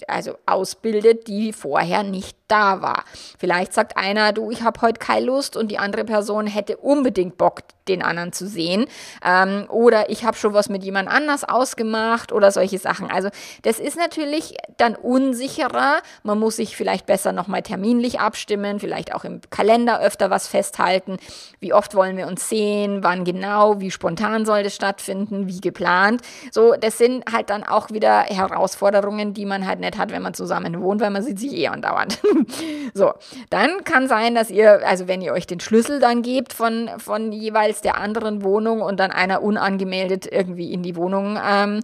also 0.06 0.38
ausbildet, 0.46 1.26
die 1.28 1.52
vorher 1.52 2.02
nicht 2.02 2.37
da 2.48 2.82
war. 2.82 3.04
Vielleicht 3.38 3.72
sagt 3.72 3.96
einer, 3.96 4.32
du, 4.32 4.50
ich 4.50 4.62
habe 4.62 4.80
heute 4.80 4.98
keine 4.98 5.26
Lust 5.26 5.56
und 5.56 5.70
die 5.70 5.78
andere 5.78 6.04
Person 6.04 6.46
hätte 6.46 6.78
unbedingt 6.78 7.36
Bock, 7.38 7.60
den 7.86 8.02
anderen 8.02 8.32
zu 8.32 8.46
sehen. 8.46 8.86
Ähm, 9.24 9.66
oder 9.68 10.10
ich 10.10 10.24
habe 10.24 10.36
schon 10.36 10.52
was 10.54 10.68
mit 10.68 10.84
jemand 10.84 11.08
anders 11.08 11.44
ausgemacht 11.44 12.32
oder 12.32 12.50
solche 12.50 12.78
Sachen. 12.78 13.10
Also 13.10 13.28
das 13.62 13.78
ist 13.78 13.96
natürlich 13.96 14.56
dann 14.76 14.94
unsicherer. 14.94 15.98
Man 16.22 16.38
muss 16.38 16.56
sich 16.56 16.76
vielleicht 16.76 17.06
besser 17.06 17.32
nochmal 17.32 17.62
terminlich 17.62 18.20
abstimmen, 18.20 18.80
vielleicht 18.80 19.14
auch 19.14 19.24
im 19.24 19.40
Kalender 19.50 20.00
öfter 20.00 20.30
was 20.30 20.48
festhalten. 20.48 21.16
Wie 21.60 21.72
oft 21.72 21.94
wollen 21.94 22.16
wir 22.16 22.26
uns 22.26 22.48
sehen, 22.48 23.02
wann 23.02 23.24
genau, 23.24 23.80
wie 23.80 23.90
spontan 23.90 24.44
soll 24.44 24.62
das 24.62 24.74
stattfinden, 24.74 25.48
wie 25.48 25.60
geplant. 25.60 26.22
So, 26.52 26.74
das 26.74 26.98
sind 26.98 27.24
halt 27.32 27.50
dann 27.50 27.64
auch 27.64 27.90
wieder 27.90 28.22
Herausforderungen, 28.22 29.34
die 29.34 29.46
man 29.46 29.66
halt 29.66 29.80
nicht 29.80 29.98
hat, 29.98 30.12
wenn 30.12 30.22
man 30.22 30.34
zusammen 30.34 30.80
wohnt, 30.82 31.00
weil 31.00 31.10
man 31.10 31.22
sieht 31.22 31.38
sich 31.38 31.52
eh 31.52 31.68
andauernd. 31.68 32.20
so, 32.94 33.12
dann 33.50 33.84
kann 33.84 34.08
sein, 34.08 34.34
dass 34.34 34.50
ihr, 34.50 34.86
also 34.86 35.08
wenn 35.08 35.20
ihr 35.20 35.32
euch 35.32 35.46
den 35.46 35.60
Schlüssel 35.60 36.00
dann 36.00 36.22
gebt 36.22 36.52
von, 36.52 36.90
von 36.98 37.32
jeweils 37.32 37.80
der 37.80 37.96
anderen 37.98 38.42
Wohnung 38.42 38.80
und 38.80 39.00
dann 39.00 39.10
einer 39.10 39.42
unangemeldet 39.42 40.26
irgendwie 40.30 40.72
in 40.72 40.82
die 40.82 40.96
Wohnung 40.96 41.38
ähm, 41.42 41.80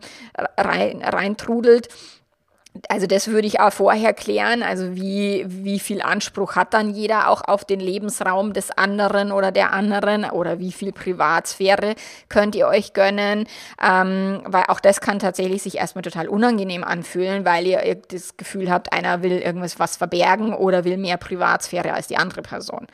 rein, 0.57 1.03
reintrudelt, 1.03 1.89
also 2.89 3.07
das 3.07 3.29
würde 3.29 3.47
ich 3.47 3.61
auch 3.61 3.73
vorher 3.73 4.13
klären. 4.13 4.63
Also 4.63 4.97
wie, 4.97 5.45
wie 5.49 5.79
viel 5.79 6.03
Anspruch 6.03 6.57
hat 6.57 6.75
dann 6.75 6.91
jeder 6.91 7.29
auch 7.29 7.43
auf 7.43 7.65
den 7.65 7.81
Lebensraum 7.81 8.53
des 8.53 8.71
anderen 8.71 9.31
oder 9.31 9.53
der 9.53 9.73
anderen 9.73 10.25
oder 10.25 10.59
wie 10.59 10.73
viel 10.73 10.93
Privatsphäre 10.93 11.95
könnt 12.29 12.55
ihr 12.57 12.67
euch 12.67 12.93
gönnen? 12.93 13.47
Ähm, 13.83 14.43
weil 14.45 14.65
auch 14.69 14.81
das 14.81 15.01
kann 15.01 15.21
tatsächlich 15.21 15.63
sich 15.63 15.77
erstmal 15.77 16.03
total 16.03 16.29
unangenehm 16.29 16.83
anfühlen, 16.83 17.45
weil 17.45 17.67
ihr 17.67 17.97
das 18.09 18.37
Gefühl 18.37 18.71
habt, 18.71 18.93
einer 18.93 19.23
will 19.23 19.39
irgendwas 19.39 19.79
was 19.79 19.97
verbergen 19.97 20.53
oder 20.53 20.85
will 20.85 20.97
mehr 20.97 21.17
Privatsphäre 21.17 21.93
als 21.93 22.09
die 22.09 22.17
andere 22.17 22.43
Person. 22.43 22.89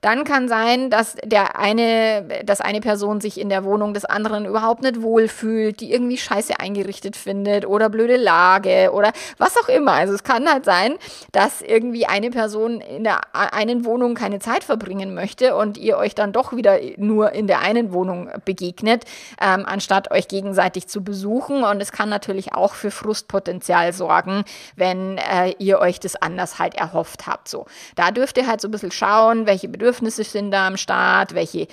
Dann 0.00 0.24
kann 0.24 0.48
sein, 0.48 0.88
dass 0.88 1.16
der 1.22 1.58
eine, 1.58 2.26
dass 2.44 2.62
eine 2.62 2.80
Person 2.80 3.20
sich 3.20 3.38
in 3.38 3.50
der 3.50 3.64
Wohnung 3.64 3.92
des 3.92 4.06
anderen 4.06 4.46
überhaupt 4.46 4.82
nicht 4.82 5.02
wohlfühlt, 5.02 5.80
die 5.80 5.92
irgendwie 5.92 6.16
scheiße 6.16 6.58
eingerichtet 6.58 7.16
findet 7.16 7.66
oder 7.66 7.90
blöde 7.90 8.16
Lage 8.16 8.92
oder 8.94 9.12
was 9.36 9.56
auch 9.58 9.68
immer. 9.68 9.92
Also 9.92 10.14
es 10.14 10.24
kann 10.24 10.48
halt 10.48 10.64
sein, 10.64 10.94
dass 11.32 11.60
irgendwie 11.60 12.06
eine 12.06 12.30
Person 12.30 12.80
in 12.80 13.04
der 13.04 13.20
einen 13.34 13.84
Wohnung 13.84 14.14
keine 14.14 14.38
Zeit 14.38 14.64
verbringen 14.64 15.14
möchte 15.14 15.54
und 15.54 15.76
ihr 15.76 15.98
euch 15.98 16.14
dann 16.14 16.32
doch 16.32 16.56
wieder 16.56 16.78
nur 16.96 17.32
in 17.32 17.46
der 17.46 17.60
einen 17.60 17.92
Wohnung 17.92 18.30
begegnet, 18.46 19.04
ähm, 19.38 19.66
anstatt 19.66 20.10
euch 20.10 20.28
gegenseitig 20.28 20.88
zu 20.88 21.04
besuchen. 21.04 21.62
Und 21.62 21.80
es 21.82 21.92
kann 21.92 22.08
natürlich 22.08 22.54
auch 22.54 22.72
für 22.72 22.90
Frustpotenzial 22.90 23.92
sorgen, 23.92 24.44
wenn 24.76 25.18
äh, 25.18 25.50
ihr 25.58 25.78
euch 25.78 26.00
das 26.00 26.16
anders 26.16 26.58
halt 26.58 26.74
erhofft 26.74 27.26
habt. 27.26 27.48
So, 27.48 27.66
da 27.96 28.10
dürft 28.12 28.38
ihr 28.38 28.46
halt 28.46 28.62
so 28.62 28.68
ein 28.68 28.70
bisschen 28.70 28.92
schauen, 28.92 29.46
welche 29.46 29.68
Bedürfnisse 29.68 29.89
Bedürfnisse 29.90 30.22
sind 30.22 30.52
da 30.52 30.68
am 30.68 30.76
Start, 30.76 31.34
welche 31.34 31.66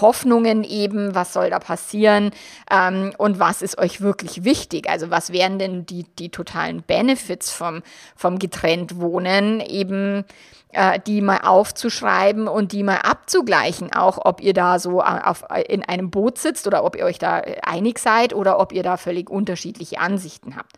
Hoffnungen 0.00 0.62
eben, 0.62 1.16
was 1.16 1.32
soll 1.32 1.50
da 1.50 1.58
passieren 1.58 2.30
ähm, 2.70 3.12
und 3.18 3.40
was 3.40 3.60
ist 3.60 3.76
euch 3.78 4.00
wirklich 4.00 4.44
wichtig? 4.44 4.88
Also 4.88 5.10
was 5.10 5.32
wären 5.32 5.58
denn 5.58 5.84
die, 5.84 6.04
die 6.20 6.28
totalen 6.28 6.82
Benefits 6.82 7.50
vom, 7.50 7.82
vom 8.14 8.38
getrennt 8.38 9.00
Wohnen 9.00 9.60
eben? 9.60 10.24
äh, 10.72 11.00
die 11.04 11.20
mal 11.20 11.38
aufzuschreiben 11.38 12.46
und 12.46 12.70
die 12.70 12.84
mal 12.84 12.98
abzugleichen, 12.98 13.92
auch 13.92 14.24
ob 14.24 14.40
ihr 14.40 14.54
da 14.54 14.78
so 14.78 15.00
äh, 15.00 15.20
auf, 15.24 15.44
äh, 15.50 15.62
in 15.62 15.82
einem 15.82 16.12
Boot 16.12 16.38
sitzt 16.38 16.68
oder 16.68 16.84
ob 16.84 16.94
ihr 16.94 17.04
euch 17.04 17.18
da 17.18 17.42
einig 17.62 17.98
seid 17.98 18.32
oder 18.32 18.60
ob 18.60 18.70
ihr 18.70 18.84
da 18.84 18.96
völlig 18.96 19.28
unterschiedliche 19.28 19.98
Ansichten 19.98 20.54
habt. 20.54 20.74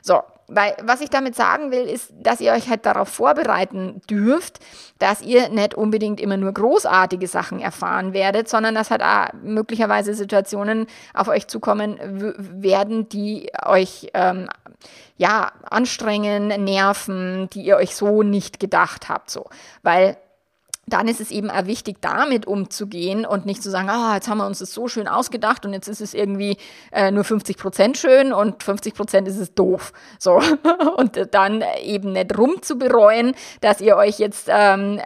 So, 0.00 0.22
weil 0.48 0.74
was 0.82 1.00
ich 1.00 1.10
damit 1.10 1.34
sagen 1.34 1.70
will, 1.70 1.84
ist, 1.84 2.12
dass 2.18 2.40
ihr 2.40 2.52
euch 2.52 2.68
halt 2.68 2.86
darauf 2.86 3.08
vorbereiten 3.08 4.00
dürft, 4.10 4.60
dass 4.98 5.22
ihr 5.22 5.48
nicht 5.48 5.74
unbedingt 5.74 6.20
immer 6.20 6.36
nur 6.36 6.52
großartige 6.52 7.26
Sachen 7.26 7.60
erfahren 7.60 8.12
werdet, 8.12 8.48
sondern 8.48 8.74
dass 8.74 8.90
halt 8.90 9.02
auch 9.02 9.28
möglicherweise 9.42 10.14
Situationen 10.14 10.86
auf 11.14 11.28
euch 11.28 11.46
zukommen 11.46 11.98
werden, 12.00 13.08
die 13.08 13.50
euch 13.64 14.10
ähm, 14.14 14.48
ja 15.16 15.52
anstrengen, 15.70 16.48
nerven, 16.64 17.48
die 17.50 17.62
ihr 17.62 17.76
euch 17.76 17.94
so 17.94 18.22
nicht 18.22 18.60
gedacht 18.60 19.08
habt, 19.08 19.30
so, 19.30 19.46
weil 19.82 20.16
dann 20.86 21.08
ist 21.08 21.20
es 21.20 21.30
eben 21.30 21.50
auch 21.50 21.66
wichtig, 21.66 21.96
damit 22.00 22.46
umzugehen 22.46 23.24
und 23.24 23.46
nicht 23.46 23.62
zu 23.62 23.70
sagen, 23.70 23.88
ah, 23.88 24.14
jetzt 24.14 24.28
haben 24.28 24.38
wir 24.38 24.46
uns 24.46 24.58
das 24.58 24.72
so 24.72 24.88
schön 24.88 25.08
ausgedacht 25.08 25.64
und 25.64 25.72
jetzt 25.72 25.88
ist 25.88 26.00
es 26.00 26.14
irgendwie 26.14 26.56
äh, 26.92 27.10
nur 27.10 27.24
50 27.24 27.56
Prozent 27.56 27.96
schön 27.96 28.32
und 28.32 28.62
50 28.62 28.94
Prozent 28.94 29.28
ist 29.28 29.38
es 29.38 29.54
doof. 29.54 29.92
So. 30.18 30.40
Und 30.96 31.28
dann 31.32 31.64
eben 31.82 32.12
nicht 32.12 32.36
rumzubereuen, 32.36 33.34
dass 33.60 33.80
ihr 33.80 33.96
euch 33.96 34.18
jetzt 34.18 34.48
ähm, 34.50 35.00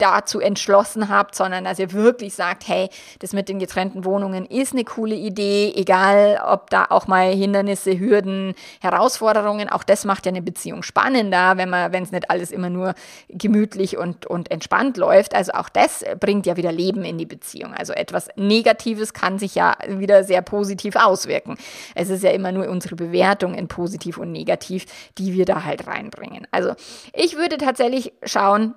dazu 0.00 0.40
entschlossen 0.40 1.08
habt, 1.08 1.34
sondern 1.34 1.64
dass 1.64 1.78
ihr 1.78 1.92
wirklich 1.92 2.34
sagt, 2.34 2.66
hey, 2.66 2.88
das 3.18 3.32
mit 3.32 3.48
den 3.48 3.58
getrennten 3.58 4.04
Wohnungen 4.04 4.46
ist 4.46 4.72
eine 4.72 4.84
coole 4.84 5.14
Idee, 5.14 5.72
egal 5.76 6.40
ob 6.46 6.70
da 6.70 6.86
auch 6.90 7.06
mal 7.06 7.32
Hindernisse, 7.32 7.98
Hürden, 7.98 8.54
Herausforderungen, 8.80 9.68
auch 9.68 9.84
das 9.84 10.04
macht 10.04 10.26
ja 10.26 10.30
eine 10.30 10.42
Beziehung 10.42 10.82
spannender, 10.82 11.56
wenn 11.56 11.70
man, 11.70 11.92
wenn 11.92 12.02
es 12.02 12.12
nicht 12.12 12.30
alles 12.30 12.50
immer 12.50 12.70
nur 12.70 12.94
gemütlich 13.28 13.96
und, 13.96 14.26
und 14.26 14.50
entspannt 14.50 14.96
läuft. 14.96 15.34
Also 15.34 15.52
auch 15.52 15.68
das 15.68 16.04
bringt 16.18 16.46
ja 16.46 16.56
wieder 16.56 16.72
Leben 16.72 17.04
in 17.04 17.18
die 17.18 17.26
Beziehung. 17.26 17.74
Also 17.74 17.92
etwas 17.92 18.28
Negatives 18.36 19.12
kann 19.12 19.38
sich 19.38 19.54
ja 19.54 19.76
wieder 19.86 20.24
sehr 20.24 20.42
positiv 20.42 20.96
auswirken. 20.96 21.56
Es 21.94 22.10
ist 22.10 22.24
ja 22.24 22.30
immer 22.30 22.52
nur 22.52 22.68
unsere 22.68 22.96
Bewertung 22.96 23.54
in 23.54 23.68
positiv 23.68 24.18
und 24.18 24.32
negativ, 24.32 24.86
die 25.18 25.34
wir 25.34 25.44
da 25.44 25.64
halt 25.64 25.86
reinbringen. 25.86 26.46
Also 26.50 26.74
ich 27.12 27.36
würde 27.36 27.58
tatsächlich 27.58 28.12
schauen, 28.24 28.74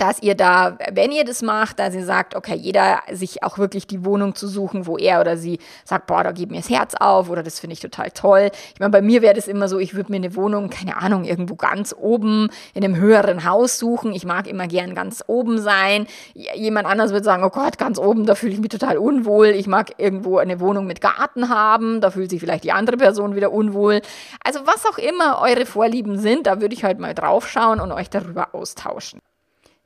dass 0.00 0.22
ihr 0.22 0.34
da, 0.34 0.78
wenn 0.92 1.12
ihr 1.12 1.24
das 1.24 1.42
macht, 1.42 1.78
dass 1.78 1.94
ihr 1.94 2.04
sagt, 2.04 2.34
okay, 2.34 2.54
jeder 2.54 3.00
sich 3.12 3.42
auch 3.42 3.58
wirklich 3.58 3.86
die 3.86 4.04
Wohnung 4.04 4.34
zu 4.34 4.48
suchen, 4.48 4.86
wo 4.86 4.96
er 4.96 5.20
oder 5.20 5.36
sie 5.36 5.58
sagt, 5.84 6.06
boah, 6.06 6.24
da 6.24 6.32
geht 6.32 6.50
mir 6.50 6.56
das 6.56 6.70
Herz 6.70 6.94
auf 6.98 7.28
oder 7.28 7.42
das 7.42 7.60
finde 7.60 7.74
ich 7.74 7.80
total 7.80 8.10
toll. 8.10 8.50
Ich 8.72 8.80
meine, 8.80 8.90
bei 8.90 9.02
mir 9.02 9.20
wäre 9.20 9.34
das 9.34 9.46
immer 9.46 9.68
so, 9.68 9.78
ich 9.78 9.94
würde 9.94 10.10
mir 10.10 10.16
eine 10.16 10.34
Wohnung, 10.36 10.70
keine 10.70 10.96
Ahnung, 10.96 11.24
irgendwo 11.24 11.54
ganz 11.54 11.94
oben 11.96 12.48
in 12.72 12.82
einem 12.82 12.96
höheren 12.96 13.44
Haus 13.44 13.78
suchen. 13.78 14.14
Ich 14.14 14.24
mag 14.24 14.46
immer 14.46 14.66
gern 14.66 14.94
ganz 14.94 15.22
oben 15.26 15.58
sein. 15.58 16.06
Jemand 16.34 16.86
anders 16.86 17.12
würde 17.12 17.24
sagen, 17.24 17.44
oh 17.44 17.50
Gott, 17.50 17.76
ganz 17.76 17.98
oben, 17.98 18.24
da 18.24 18.34
fühle 18.34 18.54
ich 18.54 18.60
mich 18.60 18.70
total 18.70 18.96
unwohl. 18.96 19.48
Ich 19.48 19.66
mag 19.66 19.92
irgendwo 19.98 20.38
eine 20.38 20.60
Wohnung 20.60 20.86
mit 20.86 21.02
Garten 21.02 21.50
haben, 21.50 22.00
da 22.00 22.10
fühlt 22.10 22.30
sich 22.30 22.40
vielleicht 22.40 22.64
die 22.64 22.72
andere 22.72 22.96
Person 22.96 23.34
wieder 23.34 23.52
unwohl. 23.52 24.00
Also 24.42 24.60
was 24.64 24.86
auch 24.86 24.96
immer 24.96 25.42
eure 25.42 25.66
Vorlieben 25.66 26.18
sind, 26.18 26.46
da 26.46 26.62
würde 26.62 26.74
ich 26.74 26.84
halt 26.84 26.98
mal 26.98 27.14
drauf 27.14 27.46
schauen 27.48 27.80
und 27.80 27.92
euch 27.92 28.08
darüber 28.08 28.54
austauschen. 28.54 29.20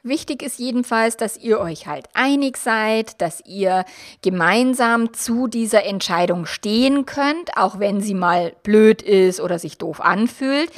Wichtig 0.07 0.43
ist 0.43 0.59
jedenfalls, 0.59 1.17
dass 1.17 1.39
ihr 1.39 1.59
euch 1.59 1.87
halt 1.87 2.11
einig 2.13 2.59
seid, 2.59 3.23
dass 3.23 3.41
ihr 3.47 3.87
gemeinsam 4.21 5.15
zu 5.15 5.47
dieser 5.47 5.85
Entscheidung 5.85 6.45
stehen 6.45 7.07
könnt, 7.07 7.57
auch 7.57 7.79
wenn 7.79 8.03
sie 8.03 8.13
mal 8.13 8.53
blöd 8.63 9.01
ist 9.01 9.41
oder 9.41 9.59
sich 9.59 9.79
doof 9.79 10.03
anfühlt. 10.03 10.71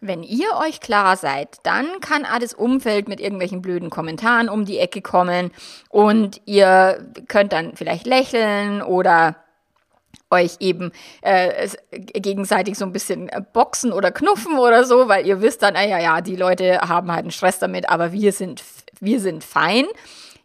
Wenn 0.00 0.22
ihr 0.22 0.48
euch 0.66 0.80
klar 0.80 1.18
seid, 1.18 1.58
dann 1.64 2.00
kann 2.00 2.24
alles 2.24 2.54
Umfeld 2.54 3.06
mit 3.06 3.20
irgendwelchen 3.20 3.60
blöden 3.60 3.90
Kommentaren 3.90 4.48
um 4.48 4.64
die 4.64 4.78
Ecke 4.78 5.02
kommen 5.02 5.50
und 5.90 6.40
ihr 6.46 7.06
könnt 7.28 7.52
dann 7.52 7.76
vielleicht 7.76 8.06
lächeln 8.06 8.80
oder 8.80 9.43
euch 10.34 10.56
eben 10.60 10.92
äh, 11.22 11.68
gegenseitig 11.92 12.76
so 12.76 12.84
ein 12.84 12.92
bisschen 12.92 13.28
äh, 13.28 13.42
boxen 13.52 13.92
oder 13.92 14.10
knuffen 14.10 14.58
oder 14.58 14.84
so, 14.84 15.08
weil 15.08 15.26
ihr 15.26 15.40
wisst 15.40 15.62
dann, 15.62 15.76
ah 15.76 15.84
ja, 15.84 15.98
ja, 15.98 16.20
die 16.20 16.36
Leute 16.36 16.80
haben 16.80 17.10
halt 17.10 17.22
einen 17.22 17.30
Stress 17.30 17.58
damit, 17.58 17.88
aber 17.88 18.12
wir 18.12 18.32
sind, 18.32 18.62
wir 19.00 19.20
sind 19.20 19.44
fein. 19.44 19.86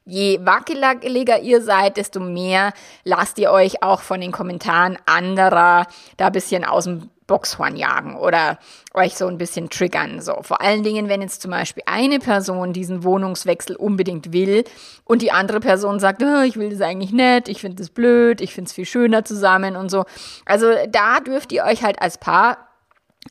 Je 0.05 0.39
wackeliger 0.43 1.39
ihr 1.39 1.61
seid, 1.61 1.97
desto 1.97 2.19
mehr 2.19 2.73
lasst 3.03 3.37
ihr 3.37 3.51
euch 3.51 3.83
auch 3.83 4.01
von 4.01 4.21
den 4.21 4.31
Kommentaren 4.31 4.97
anderer 5.05 5.85
da 6.17 6.27
ein 6.27 6.31
bisschen 6.31 6.63
aus 6.63 6.85
dem 6.85 7.09
Boxhorn 7.29 7.77
jagen 7.77 8.17
oder 8.17 8.59
euch 8.93 9.15
so 9.15 9.27
ein 9.27 9.37
bisschen 9.37 9.69
triggern. 9.69 10.19
So. 10.19 10.39
Vor 10.41 10.59
allen 10.59 10.83
Dingen, 10.83 11.07
wenn 11.07 11.21
jetzt 11.21 11.41
zum 11.41 11.51
Beispiel 11.51 11.83
eine 11.85 12.19
Person 12.19 12.73
diesen 12.73 13.05
Wohnungswechsel 13.05 13.77
unbedingt 13.77 14.33
will 14.33 14.65
und 15.05 15.21
die 15.21 15.31
andere 15.31 15.61
Person 15.61 16.01
sagt, 16.01 16.21
oh, 16.21 16.41
ich 16.41 16.57
will 16.57 16.69
das 16.69 16.81
eigentlich 16.81 17.13
nicht, 17.13 17.47
ich 17.47 17.61
finde 17.61 17.77
das 17.77 17.89
blöd, 17.89 18.41
ich 18.41 18.53
finde 18.53 18.67
es 18.67 18.73
viel 18.73 18.85
schöner 18.85 19.23
zusammen 19.23 19.77
und 19.77 19.89
so. 19.89 20.03
Also 20.45 20.73
da 20.89 21.21
dürft 21.21 21.53
ihr 21.53 21.63
euch 21.63 21.83
halt 21.83 22.01
als 22.01 22.17
Paar 22.17 22.68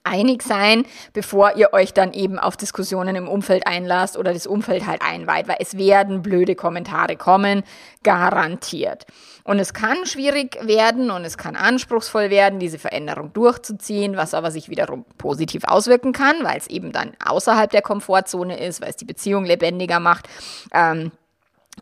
einig 0.04 0.42
sein, 0.42 0.84
bevor 1.12 1.56
ihr 1.56 1.72
euch 1.72 1.92
dann 1.92 2.12
eben 2.12 2.38
auf 2.38 2.56
Diskussionen 2.56 3.16
im 3.16 3.28
Umfeld 3.28 3.66
einlasst 3.66 4.16
oder 4.16 4.32
das 4.32 4.46
Umfeld 4.46 4.86
halt 4.86 5.02
einweiht, 5.02 5.48
weil 5.48 5.56
es 5.60 5.76
werden 5.76 6.22
blöde 6.22 6.54
Kommentare 6.54 7.16
kommen, 7.16 7.62
garantiert. 8.02 9.06
Und 9.44 9.58
es 9.58 9.72
kann 9.72 10.04
schwierig 10.04 10.58
werden 10.62 11.10
und 11.10 11.24
es 11.24 11.38
kann 11.38 11.56
anspruchsvoll 11.56 12.30
werden, 12.30 12.58
diese 12.58 12.78
Veränderung 12.78 13.32
durchzuziehen, 13.32 14.16
was 14.16 14.34
aber 14.34 14.50
sich 14.50 14.68
wiederum 14.68 15.04
positiv 15.16 15.64
auswirken 15.64 16.12
kann, 16.12 16.36
weil 16.42 16.58
es 16.58 16.66
eben 16.66 16.92
dann 16.92 17.12
außerhalb 17.24 17.70
der 17.70 17.82
Komfortzone 17.82 18.60
ist, 18.60 18.82
weil 18.82 18.90
es 18.90 18.96
die 18.96 19.06
Beziehung 19.06 19.44
lebendiger 19.44 20.00
macht. 20.00 20.28
Ähm, 20.72 21.12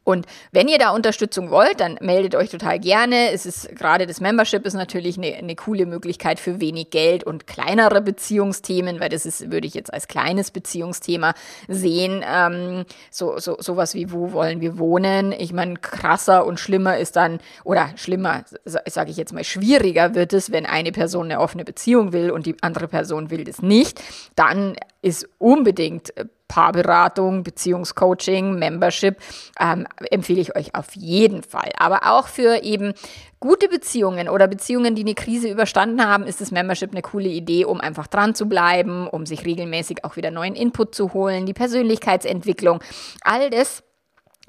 und 0.04 0.26
wenn 0.52 0.68
ihr 0.68 0.78
da 0.78 0.90
Unterstützung 0.90 1.50
wollt, 1.50 1.80
dann 1.80 1.98
meldet 2.00 2.34
euch 2.34 2.50
total 2.50 2.78
gerne. 2.78 3.30
Es 3.32 3.46
ist 3.46 3.74
gerade 3.76 4.06
das 4.06 4.20
Membership 4.20 4.64
ist 4.66 4.74
natürlich 4.74 5.16
eine, 5.18 5.34
eine 5.34 5.54
coole 5.54 5.86
Möglichkeit 5.86 6.40
für 6.40 6.60
wenig 6.60 6.90
Geld 6.90 7.24
und 7.24 7.46
kleinere 7.46 8.00
Beziehungsthemen, 8.00 9.00
weil 9.00 9.08
das 9.08 9.26
ist, 9.26 9.50
würde 9.50 9.66
ich 9.66 9.74
jetzt 9.74 9.92
als 9.92 10.08
kleines 10.08 10.50
Beziehungsthema 10.50 11.34
sehen. 11.68 12.24
Ähm, 12.26 12.84
so, 13.10 13.38
so 13.38 13.56
sowas 13.58 13.94
wie 13.94 14.12
wo 14.12 14.32
wollen 14.32 14.60
wir 14.60 14.78
wohnen? 14.78 15.32
Ich 15.32 15.52
meine, 15.52 15.74
krasser 15.74 16.46
und 16.46 16.60
schlimmer 16.60 16.98
ist 16.98 17.16
dann, 17.16 17.40
oder 17.64 17.90
schlimmer, 17.96 18.44
sage 18.64 19.10
ich 19.10 19.16
jetzt 19.16 19.32
mal, 19.32 19.44
schwieriger 19.44 20.14
wird 20.14 20.32
es, 20.32 20.52
wenn 20.52 20.66
eine 20.66 20.92
Person 20.92 21.26
eine 21.26 21.40
offene 21.40 21.64
Beziehung 21.64 22.12
will 22.12 22.30
und 22.30 22.46
die 22.46 22.56
andere 22.62 22.88
Person 22.88 23.30
will 23.30 23.44
das 23.44 23.62
nicht. 23.62 24.02
Dann 24.34 24.76
ist 25.02 25.28
unbedingt 25.38 26.12
Paarberatung, 26.48 27.42
Beziehungscoaching, 27.42 28.58
Membership 28.58 29.16
ähm, 29.60 29.86
empfehle 30.10 30.40
ich 30.40 30.56
euch 30.56 30.74
auf 30.74 30.94
jeden 30.94 31.42
Fall. 31.42 31.70
Aber 31.78 32.00
auch 32.04 32.28
für 32.28 32.62
eben 32.62 32.94
gute 33.40 33.68
Beziehungen 33.68 34.28
oder 34.28 34.48
Beziehungen, 34.48 34.94
die 34.94 35.02
eine 35.02 35.14
Krise 35.14 35.48
überstanden 35.48 36.06
haben, 36.06 36.24
ist 36.24 36.40
das 36.40 36.50
Membership 36.50 36.92
eine 36.92 37.02
coole 37.02 37.28
Idee, 37.28 37.64
um 37.64 37.80
einfach 37.80 38.06
dran 38.06 38.34
zu 38.34 38.46
bleiben, 38.46 39.06
um 39.08 39.26
sich 39.26 39.44
regelmäßig 39.44 40.04
auch 40.04 40.16
wieder 40.16 40.30
neuen 40.30 40.54
Input 40.54 40.94
zu 40.94 41.12
holen, 41.12 41.46
die 41.46 41.54
Persönlichkeitsentwicklung. 41.54 42.80
All 43.22 43.50
das 43.50 43.82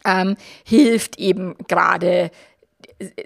ähm, 0.06 0.36
hilft 0.64 1.20
eben 1.20 1.56
gerade 1.68 2.32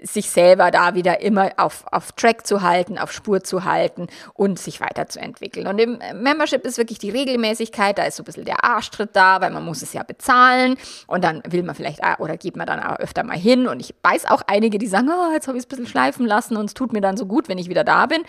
sich 0.02 0.30
selber 0.30 0.70
da 0.70 0.94
wieder 0.94 1.20
immer 1.20 1.50
auf, 1.56 1.84
auf 1.90 2.12
Track 2.12 2.46
zu 2.46 2.60
halten, 2.62 2.98
auf 2.98 3.10
Spur 3.10 3.42
zu 3.42 3.64
halten 3.64 4.08
und 4.34 4.58
sich 4.58 4.80
weiterzuentwickeln. 4.80 5.66
Und 5.66 5.78
im 5.78 5.98
Membership 6.14 6.64
ist 6.66 6.76
wirklich 6.76 6.98
die 6.98 7.10
Regelmäßigkeit, 7.10 7.96
da 7.96 8.04
ist 8.04 8.16
so 8.16 8.22
ein 8.22 8.26
bisschen 8.26 8.44
der 8.44 8.64
Arschtritt 8.64 9.10
da, 9.14 9.40
weil 9.40 9.50
man 9.50 9.64
muss 9.64 9.80
es 9.82 9.94
ja 9.94 10.02
bezahlen 10.02 10.76
und 11.06 11.24
dann 11.24 11.42
will 11.48 11.62
man 11.62 11.74
vielleicht 11.74 12.00
oder 12.18 12.36
geht 12.36 12.56
man 12.56 12.66
dann 12.66 12.80
auch 12.80 12.98
öfter 12.98 13.24
mal 13.24 13.38
hin 13.38 13.66
und 13.66 13.80
ich 13.80 13.94
weiß 14.02 14.26
auch 14.26 14.42
einige, 14.46 14.78
die 14.78 14.86
sagen, 14.86 15.08
oh, 15.10 15.32
jetzt 15.32 15.48
habe 15.48 15.56
ich 15.56 15.62
es 15.62 15.66
ein 15.66 15.70
bisschen 15.70 15.86
schleifen 15.86 16.26
lassen 16.26 16.56
und 16.56 16.66
es 16.66 16.74
tut 16.74 16.92
mir 16.92 17.00
dann 17.00 17.16
so 17.16 17.24
gut, 17.24 17.48
wenn 17.48 17.58
ich 17.58 17.68
wieder 17.68 17.84
da 17.84 18.06
bin. 18.06 18.22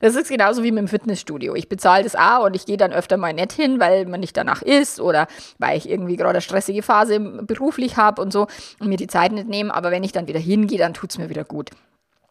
Das 0.00 0.14
ist 0.14 0.28
genauso 0.28 0.62
wie 0.62 0.72
mit 0.72 0.80
dem 0.80 0.88
Fitnessstudio. 0.88 1.54
Ich 1.54 1.68
bezahle 1.68 2.04
das 2.04 2.14
auch 2.14 2.44
und 2.44 2.56
ich 2.56 2.66
gehe 2.66 2.76
dann 2.76 2.92
öfter 2.92 3.16
mal 3.16 3.32
nicht 3.32 3.52
hin, 3.52 3.80
weil 3.80 4.06
man 4.06 4.20
nicht 4.20 4.36
danach 4.36 4.62
ist 4.62 5.00
oder 5.00 5.26
weil 5.58 5.76
ich 5.76 5.88
irgendwie 5.88 6.16
gerade 6.16 6.30
eine 6.30 6.40
stressige 6.40 6.82
Phase 6.82 7.20
beruflich 7.20 7.96
habe 7.96 8.22
und 8.22 8.32
so 8.32 8.46
und 8.78 8.88
mir 8.88 8.96
die 8.96 9.06
Zeit 9.06 9.32
nicht 9.32 9.48
nehme, 9.48 9.74
aber 9.74 9.90
wenn 9.90 10.04
ich 10.04 10.12
dann 10.12 10.26
wieder 10.26 10.40
hingehe, 10.40 10.85
dann 10.86 10.94
tut 10.94 11.10
es 11.10 11.18
mir 11.18 11.28
wieder 11.28 11.44
gut. 11.44 11.70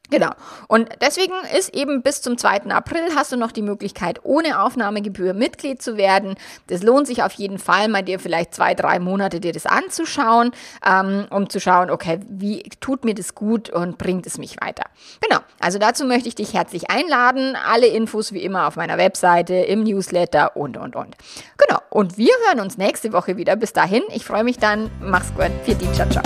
Genau. 0.10 0.30
Und 0.68 0.90
deswegen 1.02 1.34
ist 1.58 1.74
eben 1.74 2.02
bis 2.02 2.22
zum 2.22 2.38
2. 2.38 2.66
April 2.70 3.02
hast 3.16 3.32
du 3.32 3.38
noch 3.38 3.52
die 3.52 3.62
Möglichkeit, 3.62 4.20
ohne 4.24 4.62
Aufnahmegebühr 4.62 5.34
Mitglied 5.34 5.82
zu 5.82 5.98
werden. 5.98 6.36
Das 6.68 6.84
lohnt 6.84 7.08
sich 7.08 7.24
auf 7.24 7.34
jeden 7.34 7.58
Fall, 7.58 7.88
mal 7.88 8.04
dir 8.04 8.20
vielleicht 8.20 8.54
zwei, 8.54 8.76
drei 8.76 9.00
Monate 9.00 9.40
dir 9.40 9.52
das 9.52 9.66
anzuschauen, 9.66 10.52
ähm, 10.86 11.26
um 11.32 11.50
zu 11.50 11.60
schauen, 11.60 11.90
okay, 11.90 12.20
wie 12.30 12.64
tut 12.80 13.04
mir 13.04 13.16
das 13.16 13.34
gut 13.34 13.70
und 13.70 13.98
bringt 13.98 14.28
es 14.28 14.38
mich 14.38 14.58
weiter. 14.62 14.84
Genau. 15.22 15.40
Also 15.60 15.80
dazu 15.80 16.06
möchte 16.06 16.30
ich 16.30 16.36
dich 16.36 16.54
herzlich 16.54 16.92
einladen. 16.92 17.56
Alle 17.56 17.88
Infos 17.88 18.32
wie 18.32 18.44
immer 18.44 18.68
auf 18.68 18.76
meiner 18.76 18.98
Webseite, 18.98 19.56
im 19.56 19.84
Newsletter 19.84 20.56
und, 20.56 20.78
und, 20.78 20.96
und. 20.96 21.16
Genau. 21.58 21.80
Und 21.90 22.18
wir 22.18 22.34
hören 22.48 22.60
uns 22.60 22.78
nächste 22.78 23.12
Woche 23.12 23.38
wieder. 23.38 23.56
Bis 23.56 23.74
dahin. 23.74 24.04
Ich 24.14 24.24
freue 24.24 24.44
mich 24.44 24.60
dann. 24.60 24.92
Mach's 25.02 25.34
gut. 25.34 25.52
Für 25.64 25.74
die. 25.74 25.92
Ciao, 25.94 26.08
ciao. 26.10 26.24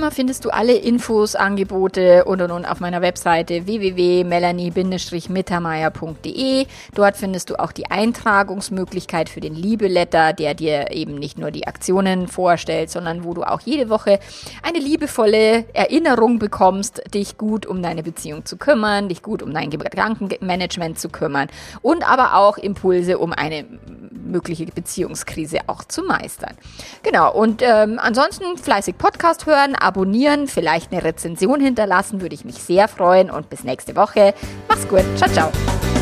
Immer 0.00 0.10
findest 0.10 0.44
du 0.46 0.50
alle 0.50 0.72
Infos, 0.72 1.34
Angebote 1.34 2.24
und 2.24 2.40
und 2.40 2.50
und 2.50 2.64
auf 2.64 2.80
meiner 2.80 3.02
Webseite 3.02 3.66
www.melanie-mittermeier.de. 3.66 6.66
Dort 6.94 7.18
findest 7.18 7.50
du 7.50 7.60
auch 7.60 7.70
die 7.70 7.90
Eintragungsmöglichkeit 7.90 9.28
für 9.28 9.42
den 9.42 9.54
Liebeletter, 9.54 10.32
der 10.32 10.54
dir 10.54 10.90
eben 10.90 11.16
nicht 11.16 11.38
nur 11.38 11.50
die 11.50 11.66
Aktionen 11.66 12.28
vorstellt, 12.28 12.88
sondern 12.88 13.24
wo 13.24 13.34
du 13.34 13.42
auch 13.42 13.60
jede 13.60 13.90
Woche 13.90 14.20
eine 14.62 14.78
liebevolle 14.78 15.66
Erinnerung 15.74 16.38
bekommst, 16.38 17.02
dich 17.12 17.36
gut 17.36 17.66
um 17.66 17.82
deine 17.82 18.02
Beziehung 18.02 18.46
zu 18.46 18.56
kümmern, 18.56 19.10
dich 19.10 19.22
gut 19.22 19.42
um 19.42 19.52
dein 19.52 19.68
Gedankenmanagement 19.68 20.98
zu 20.98 21.10
kümmern 21.10 21.48
und 21.82 22.10
aber 22.10 22.36
auch 22.36 22.56
Impulse, 22.56 23.18
um 23.18 23.34
eine 23.34 23.66
mögliche 24.30 24.66
Beziehungskrise 24.66 25.58
auch 25.66 25.84
zu 25.84 26.02
meistern. 26.02 26.56
Genau, 27.02 27.32
und 27.32 27.62
ähm, 27.62 27.98
ansonsten 28.00 28.56
fleißig 28.56 28.96
Podcast 28.96 29.46
hören, 29.46 29.74
abonnieren, 29.90 30.46
vielleicht 30.46 30.92
eine 30.92 31.02
Rezension 31.02 31.60
hinterlassen, 31.60 32.20
würde 32.20 32.34
ich 32.36 32.44
mich 32.44 32.56
sehr 32.56 32.86
freuen 32.86 33.28
und 33.28 33.50
bis 33.50 33.64
nächste 33.64 33.96
Woche. 33.96 34.34
Mach's 34.68 34.86
gut, 34.88 35.04
ciao, 35.16 35.28
ciao. 35.30 35.99